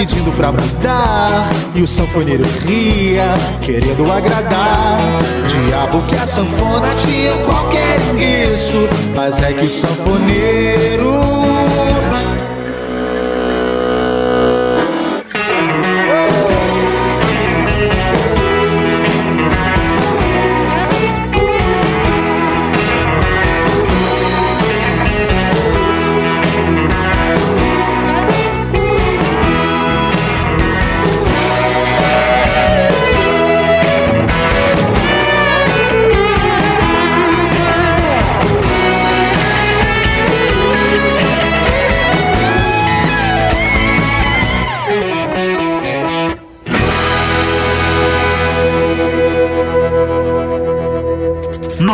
pedindo 0.02 0.32
pra 0.32 0.50
mudar. 0.50 1.48
E 1.74 1.82
o 1.82 1.86
sanfoneiro 1.86 2.44
ria, 2.66 3.34
querendo 3.60 4.10
agradar. 4.10 4.98
Diabo 5.46 6.02
que 6.02 6.16
a 6.16 6.26
sanfona 6.26 6.94
tinha 6.94 7.36
qualquer 7.44 8.00
isso 8.18 8.88
Mas 9.14 9.38
é 9.42 9.52
que 9.52 9.66
o 9.66 9.70
sanfoneiro 9.70 11.20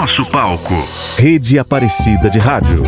Nosso 0.09 0.25
palco. 0.25 0.75
Rede 1.19 1.59
Aparecida 1.59 2.31
de 2.31 2.39
Rádio. 2.39 2.83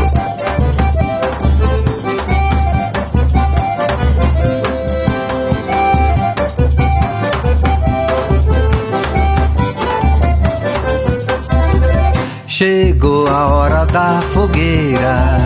Chegou 12.47 13.29
a 13.29 13.51
hora 13.51 13.85
da 13.85 14.23
fogueira, 14.33 15.37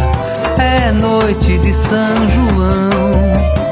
é 0.57 0.93
noite 0.93 1.59
de 1.59 1.73
São 1.73 2.27
João. 2.29 3.64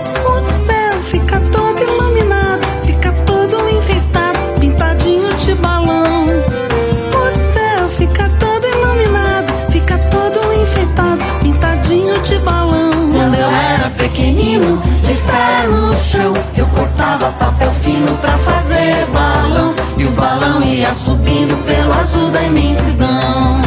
Pequenino, 14.12 14.80
de 15.02 15.14
pé 15.14 15.66
no 15.68 15.92
chão, 15.96 16.32
eu 16.56 16.66
cortava 16.66 17.32
papel 17.32 17.72
fino 17.82 18.14
pra 18.18 18.36
fazer 18.38 19.06
balão. 19.06 19.74
E 19.96 20.04
o 20.04 20.10
balão 20.12 20.62
ia 20.62 20.92
subindo 20.94 21.56
pelo 21.64 21.92
azul 21.98 22.30
da 22.30 22.42
imensidão. 22.42 23.60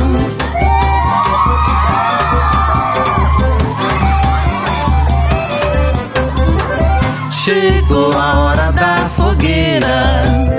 Chegou 7.31 8.17
a 8.17 8.39
hora 8.39 8.71
da 8.71 8.95
fogueira, 9.15 10.54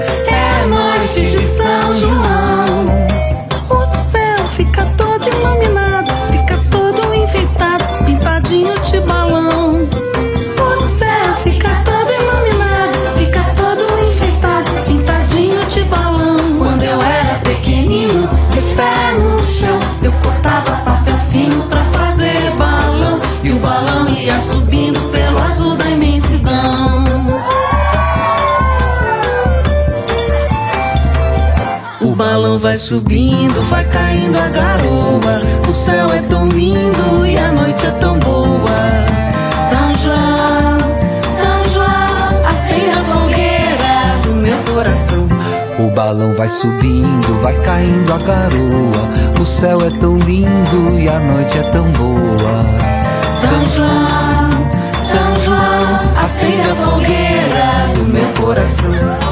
subindo, 32.87 33.61
vai 33.69 33.85
caindo 33.89 34.39
a 34.39 34.49
garoa. 34.49 35.41
O 35.69 35.73
céu 35.73 36.07
é 36.13 36.23
tão 36.29 36.47
lindo 36.47 37.27
e 37.27 37.37
a 37.37 37.51
noite 37.51 37.85
é 37.85 37.91
tão 37.99 38.17
boa. 38.21 38.79
São 39.69 39.95
João, 40.05 40.79
São 41.37 41.73
João, 41.73 42.47
acenda 42.47 43.01
a 43.01 43.05
fogueira 43.13 44.23
do 44.23 44.35
meu 44.35 44.59
coração. 44.73 45.27
o 45.81 45.91
balão 45.91 46.33
vai 46.35 46.49
subindo, 46.49 47.43
vai 47.43 47.61
caindo 47.63 48.13
a 48.13 48.19
garoa. 48.19 49.41
O 49.41 49.45
céu 49.45 49.79
é 49.85 49.91
tão 49.99 50.17
lindo 50.19 50.97
e 50.97 51.09
a 51.09 51.19
noite 51.19 51.59
é 51.59 51.63
tão 51.63 51.91
boa. 51.91 52.65
São 53.41 53.67
João, 53.75 54.51
São 55.11 55.45
João, 55.45 56.25
acende 56.25 56.71
a 56.71 56.77
fogueira 56.77 57.95
do 57.97 58.13
meu 58.13 58.33
coração. 58.41 59.26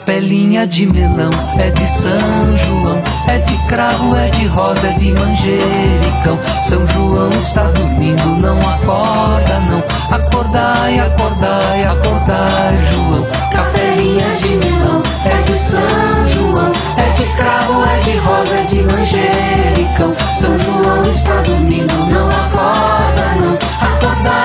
Capelinha 0.00 0.66
de 0.66 0.86
melão 0.86 1.30
é 1.58 1.70
de 1.70 1.86
São 1.86 2.56
João, 2.56 3.02
é 3.28 3.38
de 3.38 3.54
cravo, 3.68 4.16
é 4.16 4.30
de 4.30 4.46
rosa, 4.46 4.88
é 4.88 4.92
de 4.94 5.12
manjericão. 5.12 6.38
São 6.62 6.86
João 6.88 7.30
está 7.32 7.64
dormindo, 7.64 8.24
não 8.40 8.58
acorda 8.58 9.60
não. 9.68 9.82
Acordai, 10.10 11.00
acordai, 11.00 11.84
acordai, 11.84 12.78
João. 12.90 13.26
Capelinha 13.52 14.36
de 14.36 14.48
melão 14.56 15.02
é 15.26 15.42
de 15.42 15.58
São 15.58 16.28
João, 16.28 16.72
é 16.96 17.10
de 17.10 17.36
cravo, 17.36 17.84
é 17.84 18.00
de 18.00 18.16
rosa, 18.20 18.56
é 18.56 18.62
de 18.64 18.82
manjericão. 18.82 20.14
São 20.34 20.58
João 20.58 21.02
está 21.02 21.42
dormindo, 21.42 21.94
não 22.10 22.26
acorda 22.26 23.36
não. 23.38 23.52
Acordai, 23.86 24.39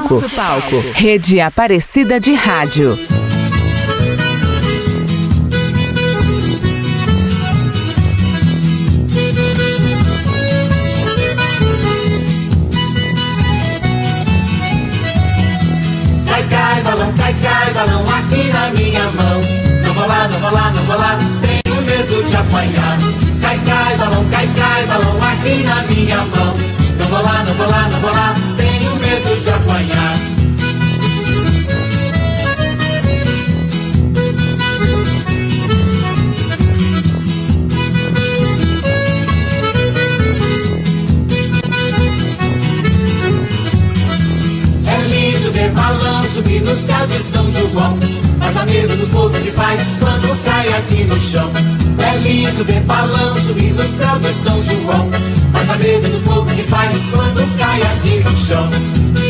palco. 0.00 0.14
Nosso 0.14 0.34
palco. 0.34 0.84
Rede 0.94 1.40
Aparecida 1.40 2.20
de 2.20 2.34
Rádio. 2.34 2.98
Cai, 16.26 16.42
cai, 16.48 16.82
balão, 16.82 17.12
cai, 17.14 17.34
cai, 17.42 17.72
balão 17.72 18.04
aqui 18.08 18.48
na 18.52 18.70
minha 18.70 19.04
mão. 19.10 19.40
Não 19.82 19.94
vou 19.94 20.06
lá, 20.06 20.28
não 20.28 20.38
vou 20.38 20.52
lá, 20.52 20.70
não 20.70 20.82
vou 20.82 20.96
lá, 20.98 21.18
tenho 21.40 21.82
medo 21.82 22.28
de 22.28 22.36
apanhar. 22.36 22.98
Cai, 23.40 23.58
cai, 23.66 23.96
balão, 23.96 24.24
cai, 24.30 24.48
cai, 24.56 24.86
balão 24.86 25.18
aqui 25.22 25.62
na 25.64 25.82
minha 25.84 26.16
mão. 26.18 26.55
Dá 49.06 49.12
medo 49.12 49.12
do 49.12 49.12
fogo 49.12 49.30
que 49.30 49.50
faz 49.50 49.98
quando 49.98 50.44
cai 50.44 50.68
aqui 50.72 51.04
no 51.04 51.20
chão. 51.20 51.50
É 51.98 52.16
lindo 52.18 52.64
ver 52.64 52.80
balão 52.82 53.36
subir 53.36 53.72
no 53.72 53.82
céu 53.82 54.18
de 54.18 54.34
São 54.34 54.62
João. 54.62 55.10
Mas 55.52 55.66
dá 55.66 55.76
medo 55.78 56.08
do 56.08 56.18
fogo 56.20 56.46
que 56.46 56.62
faz 56.62 57.10
quando 57.10 57.58
cai 57.58 57.82
aqui 57.82 58.24
no 58.24 58.36
chão. 58.36 59.25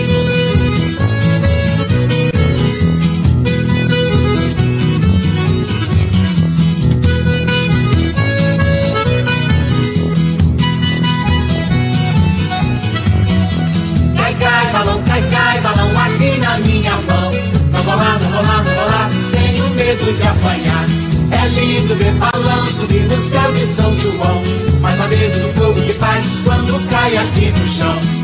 No 23.06 23.20
céu 23.20 23.52
de 23.52 23.66
São 23.66 23.92
João. 23.92 24.42
Mas 24.80 24.98
dá 24.98 25.08
medo 25.08 25.40
do 25.40 25.54
fogo 25.54 25.80
que 25.80 25.92
faz 25.92 26.40
quando 26.44 26.88
cai 26.88 27.16
aqui 27.16 27.50
no 27.50 27.66
chão. 27.66 28.16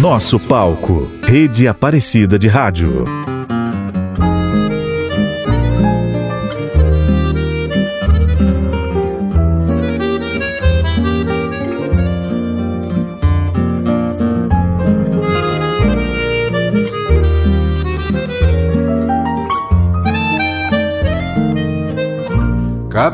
Nosso 0.00 0.40
palco. 0.40 1.08
Rede 1.22 1.68
Aparecida 1.68 2.36
de 2.36 2.48
Rádio. 2.48 3.04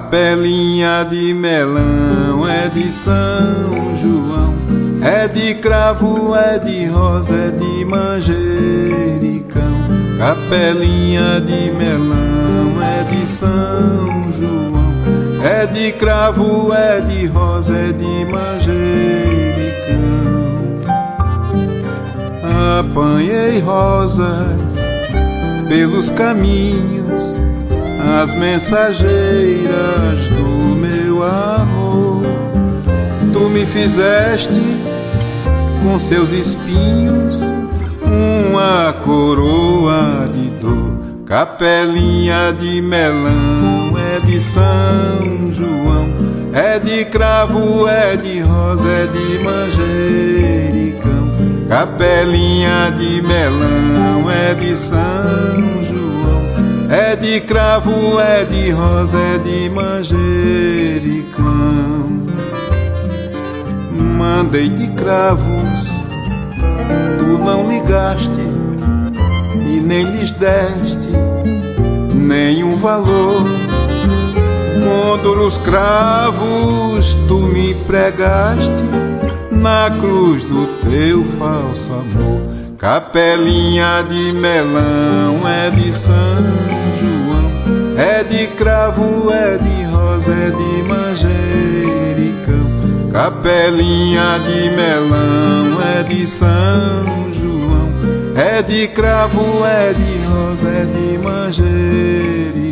Capelinha 0.08 1.04
de 1.04 1.34
melão 1.34 2.48
é 2.48 2.70
de 2.70 2.90
São 2.90 3.94
João, 4.00 4.54
é 5.02 5.28
de 5.28 5.54
cravo, 5.56 6.34
é 6.34 6.58
de 6.58 6.86
rosa, 6.86 7.34
é 7.34 7.50
de 7.50 7.84
manjericão. 7.84 9.62
Capelinha 10.16 11.42
de 11.42 11.70
melão 11.72 12.82
é 12.82 13.04
de 13.04 13.26
São 13.26 14.32
João, 14.40 15.44
é 15.44 15.66
de 15.66 15.92
cravo, 15.92 16.72
é 16.72 17.02
de 17.02 17.26
rosa, 17.26 17.76
é 17.76 17.92
de 17.92 18.24
manjericão. 18.32 18.78
Apanhei 22.80 23.60
rosas 23.60 24.56
pelos 25.68 26.08
caminhos 26.08 27.07
as 28.16 28.34
mensageiras 28.34 30.28
do 30.30 30.44
meu 30.74 31.22
amor. 31.22 32.22
Tu 33.32 33.40
me 33.50 33.66
fizeste 33.66 34.78
com 35.82 35.98
seus 35.98 36.32
espinhos 36.32 37.38
uma 38.02 38.92
coroa 39.04 40.28
de 40.32 40.48
dor. 40.60 40.98
Capelinha 41.26 42.54
de 42.58 42.80
melão 42.80 43.92
é 43.98 44.18
de 44.20 44.40
São 44.40 45.52
João, 45.52 46.08
é 46.54 46.78
de 46.78 47.04
cravo, 47.04 47.86
é 47.86 48.16
de 48.16 48.40
rosa, 48.40 48.88
é 48.88 49.06
de 49.06 49.44
manjericão. 49.44 51.28
Capelinha 51.68 52.90
de 52.96 53.20
melão 53.20 54.30
é 54.30 54.54
de 54.54 54.74
São 54.74 55.84
João. 55.84 55.97
É 56.90 57.14
de 57.16 57.40
cravo, 57.40 58.18
é 58.18 58.44
de 58.44 58.70
rosa, 58.70 59.18
é 59.18 59.38
de 59.38 59.68
manjericão. 59.70 60.16
Mandei 64.16 64.68
de 64.68 64.88
cravos, 64.92 65.88
tu 67.18 67.38
não 67.38 67.68
ligaste 67.68 68.30
e 69.54 69.80
nem 69.80 70.04
lhes 70.10 70.32
deste 70.32 71.08
nenhum 72.14 72.76
valor. 72.76 73.44
Nos 75.48 75.56
cravos 75.58 77.14
tu 77.26 77.38
me 77.38 77.74
pregaste 77.86 78.84
na 79.50 79.90
cruz 79.98 80.44
do 80.44 80.66
teu 80.88 81.24
falso 81.38 81.90
amor. 81.90 82.42
Capelinha 82.76 84.04
de 84.06 84.30
melão 84.32 85.48
é 85.48 85.70
de 85.70 85.90
João, 85.90 86.77
é 88.08 88.24
de 88.24 88.46
cravo, 88.48 89.30
é 89.30 89.58
de 89.58 89.82
rosa, 89.84 90.32
é 90.32 90.50
de 90.50 90.82
manjericão. 90.88 92.64
Capelinha 93.12 94.38
de 94.38 94.70
melão 94.70 95.82
é 95.82 96.02
de 96.02 96.26
São 96.26 97.32
João, 97.34 97.92
é 98.34 98.62
de 98.62 98.88
cravo, 98.88 99.64
é 99.64 99.92
de 99.92 100.24
rosa, 100.26 100.68
é 100.68 100.84
de 100.86 101.18
manjericão. 101.18 102.67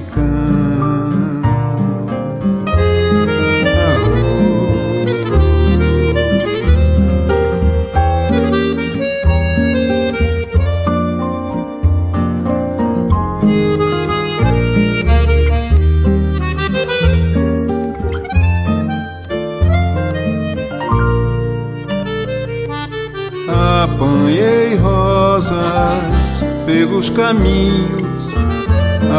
Caminhos, 27.16 28.04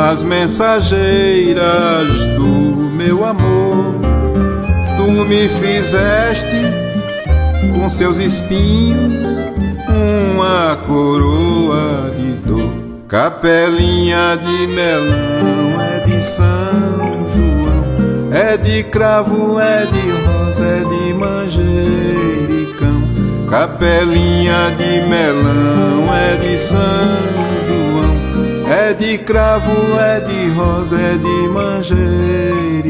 as 0.07 0.21
mensageiras 0.21 2.07
do 2.35 2.45
meu 2.45 3.25
amor. 3.25 3.95
Tu 4.95 5.11
me 5.25 5.47
fizeste 5.47 6.45
com 7.73 7.89
seus 7.89 8.19
espinhos 8.19 9.41
uma 9.89 10.77
coroa 10.85 12.11
de 12.15 12.33
dor. 12.47 12.71
Capelinha 13.07 14.37
de 14.37 14.67
melão 14.67 15.81
é 15.81 16.05
de 16.05 16.21
São 16.23 17.25
João, 17.33 18.31
é 18.31 18.57
de 18.57 18.83
cravo, 18.83 19.59
é 19.59 19.85
de 19.85 20.09
rosa, 20.23 20.65
é 20.65 20.83
de 20.83 21.13
manjericão. 21.13 23.01
Capelinha 23.49 24.69
de 24.77 25.01
melão 25.09 26.13
é 26.13 26.35
de 26.35 26.57
São 26.57 27.46
é 28.87 28.93
de 28.93 29.17
cravo, 29.17 29.99
é 29.99 30.21
de 30.21 30.49
rosa, 30.51 30.97
é 30.97 31.17
de 31.17 31.49
manjericão. 31.49 32.86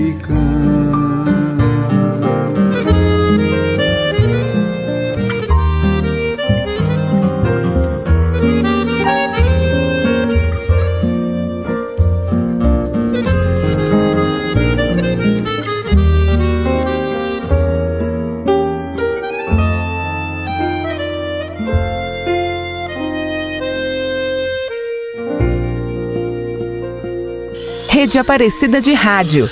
Rede 28.07 28.19
Aparecida 28.19 28.79
de 28.79 28.93
Rádio. 28.93 29.49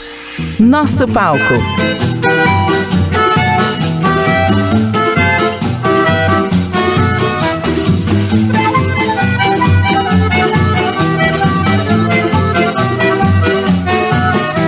Nosso 0.57 1.05
palco. 1.09 1.43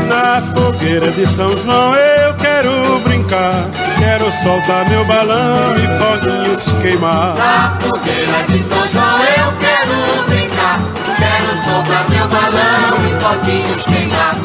Na 0.10 0.42
fogueira 0.54 1.10
de 1.10 1.26
São 1.26 1.48
João 1.48 1.96
eu 1.96 2.34
quero 2.34 3.00
brincar. 3.06 3.70
Quero 3.98 4.26
soltar 4.44 4.90
meu 4.90 5.06
balão 5.06 5.56
e 5.78 5.88
foguinhos 5.98 6.82
queimar. 6.82 7.38
Na 7.38 7.78
fogueira 7.80 8.44
de 8.50 8.60
São 8.64 8.88
João 8.90 9.20
eu 9.24 9.54
quero 9.58 10.26
brincar. 10.28 10.47
Soltar 11.68 12.10
meu 12.10 12.28
balão 12.28 12.94
e 13.06 13.12
foguinhos 13.22 13.84
queimar. 13.84 14.36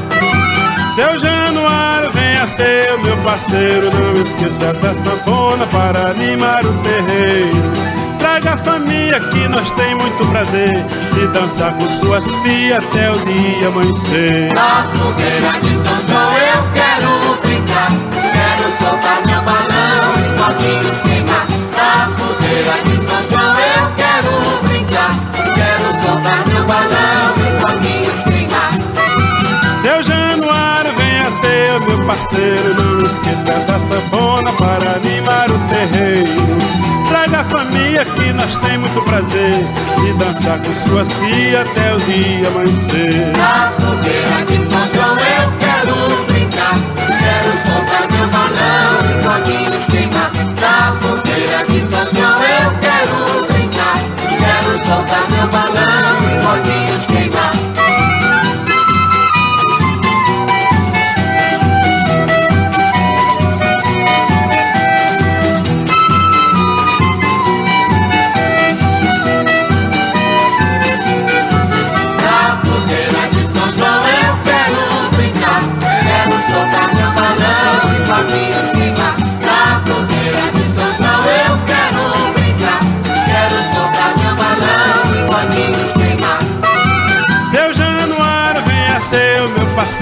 Seu 0.95 1.19
Januário, 1.19 2.11
venha 2.11 2.47
ser 2.47 2.95
o 2.95 3.01
meu 3.01 3.17
parceiro. 3.19 3.91
Não 3.95 4.23
esqueça 4.23 4.73
da 4.75 4.95
sanfona 4.95 5.67
para 5.67 6.11
animar 6.11 6.65
o 6.67 6.73
terreiro. 6.83 7.73
Traga 8.19 8.53
a 8.53 8.57
família 8.57 9.21
que 9.21 9.49
nós 9.49 9.71
tem 9.73 9.95
muito 9.95 10.27
prazer 10.31 10.75
de 11.15 11.27
dançar 11.29 11.73
com 11.75 11.89
suas 11.91 12.25
filhas 12.43 12.85
até 12.85 13.11
o 13.11 13.19
dia 13.19 13.69
amanhecer. 13.69 14.53
Na 14.55 14.85
fogueira 14.95 15.53
de 15.63 15.75
São 15.77 16.03
João 16.09 16.33
eu 16.33 16.63
quero 16.75 17.41
brincar. 17.43 17.91
Quero 18.13 18.65
soltar 18.79 19.27
meu 19.27 19.43
balão 19.43 20.13
e 20.19 20.39
foguinhos 20.39 20.99
queimar. 20.99 21.47
Na 21.77 22.17
fogueira 22.17 22.75
de 22.85 23.02
parceiro. 32.23 32.75
Não 32.75 32.99
esqueça 33.01 33.59
da 33.67 33.79
sanfona 33.81 34.53
para 34.53 34.97
animar 34.97 35.51
o 35.51 35.59
terreiro. 35.69 36.31
Traga 37.09 37.41
a 37.41 37.45
família 37.45 38.05
que 38.05 38.33
nós 38.33 38.57
tem 38.57 38.79
muito 38.79 39.01
prazer 39.05 39.67
de 40.01 40.13
dançar 40.15 40.59
com 40.61 40.89
suas 40.89 41.13
filhas 41.15 41.69
até 41.69 41.95
o 41.95 41.99
dia 42.01 42.49
amanhecer. 42.49 43.33
Na 43.37 43.73
fogueira 43.73 44.43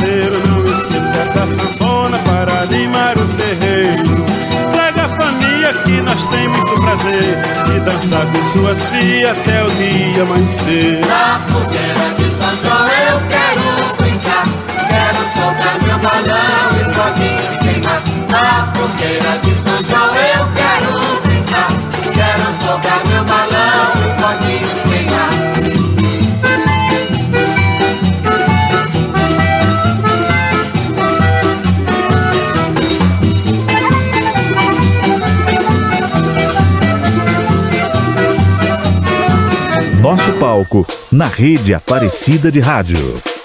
parceiro. 0.01 0.49
Não 0.49 0.65
esqueça 0.67 1.25
da 1.35 1.47
sanfona 1.47 2.19
para 2.19 2.63
animar 2.63 3.17
o 3.19 3.27
terreiro. 3.37 4.25
Traga 4.73 5.05
a 5.05 5.09
família 5.09 5.73
que 5.73 6.01
nós 6.01 6.23
tem 6.29 6.49
muito 6.49 6.81
prazer 6.81 7.39
de 7.67 7.81
dançar 7.81 8.27
com 8.27 8.59
suas 8.59 8.83
filhas 8.87 9.39
até 9.39 9.65
o 9.65 9.71
dia 9.71 10.23
amanhecer. 10.23 11.01
Na 11.07 11.41
fogueira 11.41 12.15
de 12.17 12.31
São 12.31 12.57
João 12.65 12.90
palco 40.41 40.87
na 41.13 41.29
rede 41.29 41.75
Aparecida 41.75 42.51
de 42.51 42.61
Rádio. 42.61 43.40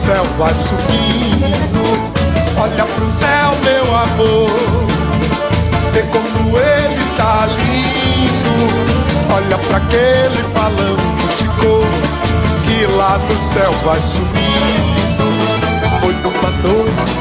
Céu 0.00 0.24
vai 0.38 0.54
subindo. 0.54 1.82
Olha 2.58 2.86
pro 2.86 3.06
céu, 3.08 3.52
meu 3.62 3.84
amor, 3.94 4.50
vê 5.92 6.02
como 6.04 6.58
ele 6.58 6.94
está 6.94 7.46
lindo. 7.46 9.34
Olha 9.34 9.58
pra 9.58 9.76
aquele 9.76 10.42
balão 10.54 10.96
de 11.36 11.44
cor 11.60 11.86
que 12.64 12.86
lá 12.96 13.18
no 13.18 13.36
céu 13.36 13.72
vai 13.84 14.00
subindo. 14.00 14.40
Foi 16.00 16.14
numa 16.14 16.50
noite 16.62 17.14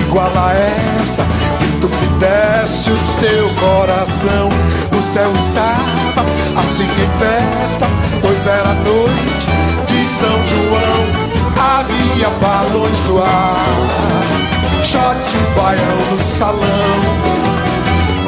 igual 0.00 0.32
a 0.34 0.54
essa 0.54 1.24
que 1.58 1.66
tu 1.80 1.88
me 1.88 2.08
deste 2.20 2.90
o 2.90 2.98
teu 3.20 3.50
coração. 3.60 4.48
O 4.96 5.02
céu 5.02 5.30
estava 5.36 6.24
assim 6.56 6.84
em 6.84 7.18
festa, 7.18 7.86
pois 8.22 8.46
era 8.46 8.72
noite 8.72 9.50
de 9.86 10.06
São 10.06 10.42
João. 10.46 11.33
Havia 11.64 12.28
balões 12.42 13.00
no 13.08 13.22
ar, 13.22 13.64
shot 14.82 15.36
baião 15.56 15.96
no 16.10 16.18
salão. 16.18 16.98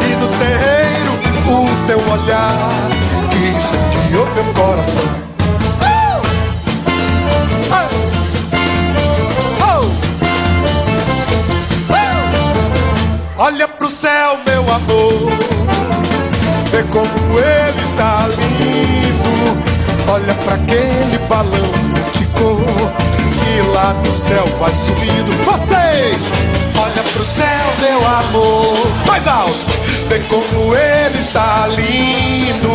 E 0.00 0.14
no 0.16 0.26
terreiro 0.38 1.12
o 1.46 1.86
teu 1.86 1.98
olhar 2.10 2.88
que 3.30 3.36
incendiou 3.54 4.26
meu 4.34 4.44
coração. 4.54 5.26
Olha 13.38 13.68
pro 13.68 13.90
céu, 13.90 14.38
meu 14.46 14.62
amor, 14.62 15.30
vê 16.72 16.82
como 16.84 17.38
ele 17.38 17.82
está 17.82 18.26
lindo. 18.28 19.62
Olha 20.08 20.34
pra 20.34 20.54
aquele 20.54 21.18
balão 21.28 21.70
de 22.12 22.24
cor 22.28 23.06
que 23.46 23.60
lá 23.72 23.92
no 24.04 24.10
céu 24.10 24.44
vai 24.58 24.72
subindo. 24.72 25.32
Vocês, 25.44 26.32
olha 26.78 27.02
pro 27.12 27.24
céu, 27.24 27.66
meu 27.80 28.06
amor, 28.06 28.86
mais 29.06 29.26
alto. 29.28 29.66
Vê 30.08 30.20
como 30.20 30.74
ele 30.74 31.18
está 31.18 31.66
lindo. 31.68 32.70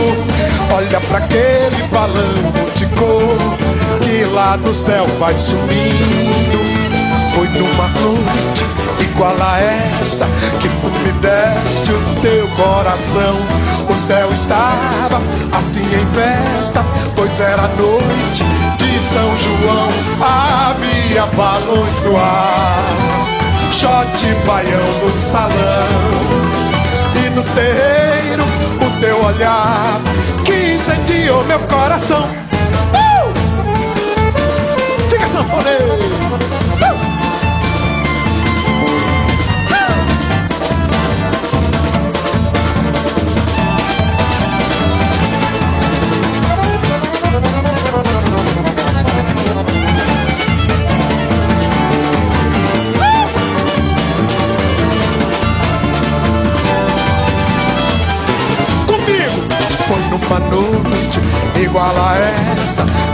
Olha 0.73 0.99
pra 1.01 1.17
aquele 1.17 1.83
balão 1.91 2.53
de 2.75 2.85
cor 2.87 3.37
que 4.01 4.23
lá 4.25 4.57
no 4.57 4.73
céu 4.73 5.05
vai 5.19 5.33
subindo. 5.33 6.80
Foi 7.33 7.47
numa 7.47 7.87
noite 7.87 8.65
igual 8.99 9.35
a 9.41 9.59
essa 9.59 10.25
que 10.59 10.67
tu 10.67 10.89
me 10.89 11.11
deste 11.13 11.91
o 11.91 12.21
teu 12.21 12.47
coração. 12.49 13.35
O 13.89 13.95
céu 13.95 14.31
estava 14.31 15.21
assim 15.51 15.83
em 15.83 16.05
festa, 16.13 16.83
pois 17.15 17.39
era 17.39 17.67
noite 17.69 18.43
de 18.77 18.99
São 18.99 19.37
João. 19.37 19.91
Havia 20.21 21.25
balões 21.27 22.03
no 22.03 22.17
ar, 22.17 22.83
shot 23.71 24.25
baião 24.45 24.99
no 25.03 25.11
salão 25.11 26.51
e 27.25 27.29
no 27.29 27.43
terreiro 27.43 28.43
o 28.85 28.99
teu 28.99 29.23
olhar 29.25 30.01
que 30.43 30.73
incendiou 30.73 31.43
meu 31.45 31.59
coração. 31.59 32.27
Uh! 32.93 33.31
Diga 35.09 35.27
sanfoneiro. 35.29 36.60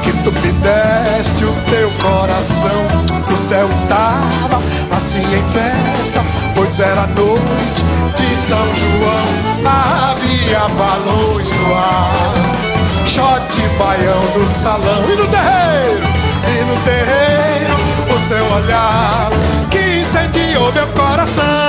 que 0.01 0.11
tu 0.24 0.32
me 0.32 0.51
deste 0.53 1.45
o 1.45 1.53
teu 1.70 1.89
coração. 2.01 3.07
O 3.32 3.36
céu 3.36 3.70
estava 3.70 4.61
assim 4.95 5.22
em 5.22 5.43
festa, 5.47 6.24
pois 6.55 6.80
era 6.80 7.07
noite 7.07 7.84
de 8.15 8.36
São 8.38 8.76
João. 8.76 9.47
Havia 10.09 10.59
balões 10.70 11.51
no 11.51 11.76
ar, 11.76 12.34
shot 13.05 13.61
baião 13.78 14.38
no 14.38 14.47
salão 14.47 15.03
e 15.09 15.15
no 15.15 15.28
terreiro, 15.28 16.07
e 16.47 16.63
no 16.63 16.82
terreiro 16.84 17.78
o 18.15 18.28
seu 18.28 18.45
olhar 18.53 19.30
que 19.70 19.99
incendiou 19.99 20.72
meu 20.72 20.88
coração. 20.88 21.66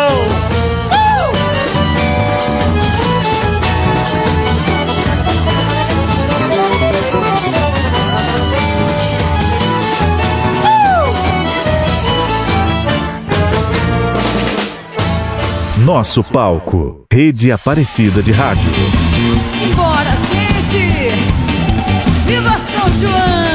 Nosso 15.88 16.22
palco. 16.22 17.06
Rede 17.10 17.50
Aparecida 17.50 18.22
de 18.22 18.30
Rádio. 18.30 18.70
Simbora, 19.58 20.10
gente! 20.18 21.14
Viva 22.26 22.58
São 22.58 22.92
João! 22.92 23.47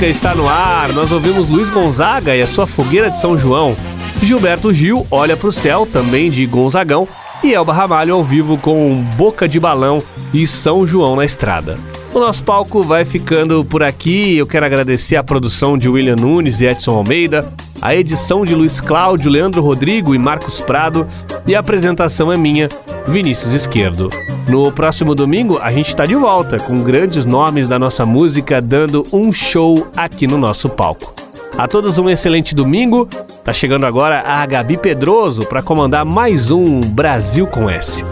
Música 0.00 0.10
está 0.10 0.34
no 0.34 0.48
ar. 0.48 0.90
Nós 0.94 1.12
ouvimos 1.12 1.46
Luiz 1.46 1.68
Gonzaga 1.68 2.34
e 2.34 2.40
a 2.40 2.46
sua 2.46 2.66
Fogueira 2.66 3.10
de 3.10 3.20
São 3.20 3.36
João. 3.36 3.76
Gilberto 4.22 4.72
Gil 4.72 5.06
olha 5.10 5.36
para 5.36 5.48
o 5.48 5.52
céu, 5.52 5.86
também 5.86 6.30
de 6.30 6.46
Gonzagão. 6.46 7.06
E 7.44 7.52
Elba 7.52 7.74
Ramalho 7.74 8.14
ao 8.14 8.24
vivo 8.24 8.56
com 8.56 8.94
Boca 9.18 9.46
de 9.46 9.60
Balão 9.60 10.02
e 10.32 10.46
São 10.46 10.86
João 10.86 11.16
na 11.16 11.24
Estrada. 11.26 11.76
O 12.14 12.18
nosso 12.18 12.42
palco 12.42 12.82
vai 12.82 13.04
ficando 13.04 13.62
por 13.62 13.82
aqui. 13.82 14.38
Eu 14.38 14.46
quero 14.46 14.64
agradecer 14.64 15.16
a 15.16 15.24
produção 15.24 15.76
de 15.76 15.86
William 15.86 16.16
Nunes 16.16 16.62
e 16.62 16.66
Edson 16.66 16.92
Almeida, 16.92 17.52
a 17.82 17.94
edição 17.94 18.42
de 18.42 18.54
Luiz 18.54 18.80
Cláudio, 18.80 19.30
Leandro 19.30 19.60
Rodrigo 19.60 20.14
e 20.14 20.18
Marcos 20.18 20.62
Prado, 20.62 21.06
e 21.46 21.54
a 21.54 21.60
apresentação 21.60 22.32
é 22.32 22.38
minha, 22.38 22.70
Vinícius 23.06 23.52
Esquerdo. 23.52 24.08
No 24.50 24.72
próximo 24.72 25.14
domingo, 25.14 25.60
a 25.62 25.70
gente 25.70 25.90
está 25.90 26.04
de 26.04 26.16
volta 26.16 26.58
com 26.58 26.82
grandes 26.82 27.24
nomes 27.24 27.68
da 27.68 27.78
nossa 27.78 28.04
música 28.04 28.60
dando 28.60 29.06
um 29.12 29.32
show 29.32 29.86
aqui 29.96 30.26
no 30.26 30.36
nosso 30.36 30.68
palco. 30.68 31.14
A 31.56 31.68
todos 31.68 31.98
um 31.98 32.10
excelente 32.10 32.52
domingo. 32.52 33.08
Tá 33.44 33.52
chegando 33.52 33.86
agora 33.86 34.24
a 34.26 34.44
Gabi 34.44 34.76
Pedroso 34.76 35.46
para 35.46 35.62
comandar 35.62 36.04
mais 36.04 36.50
um 36.50 36.80
Brasil 36.80 37.46
com 37.46 37.70
S. 37.70 38.04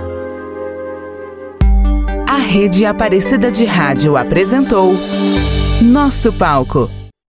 A 2.28 2.36
Rede 2.36 2.86
Aparecida 2.86 3.51
de 3.51 3.64
Rádio 3.64 4.16
apresentou 4.16 4.95
Nosso 5.82 6.32
Palco 6.32 6.89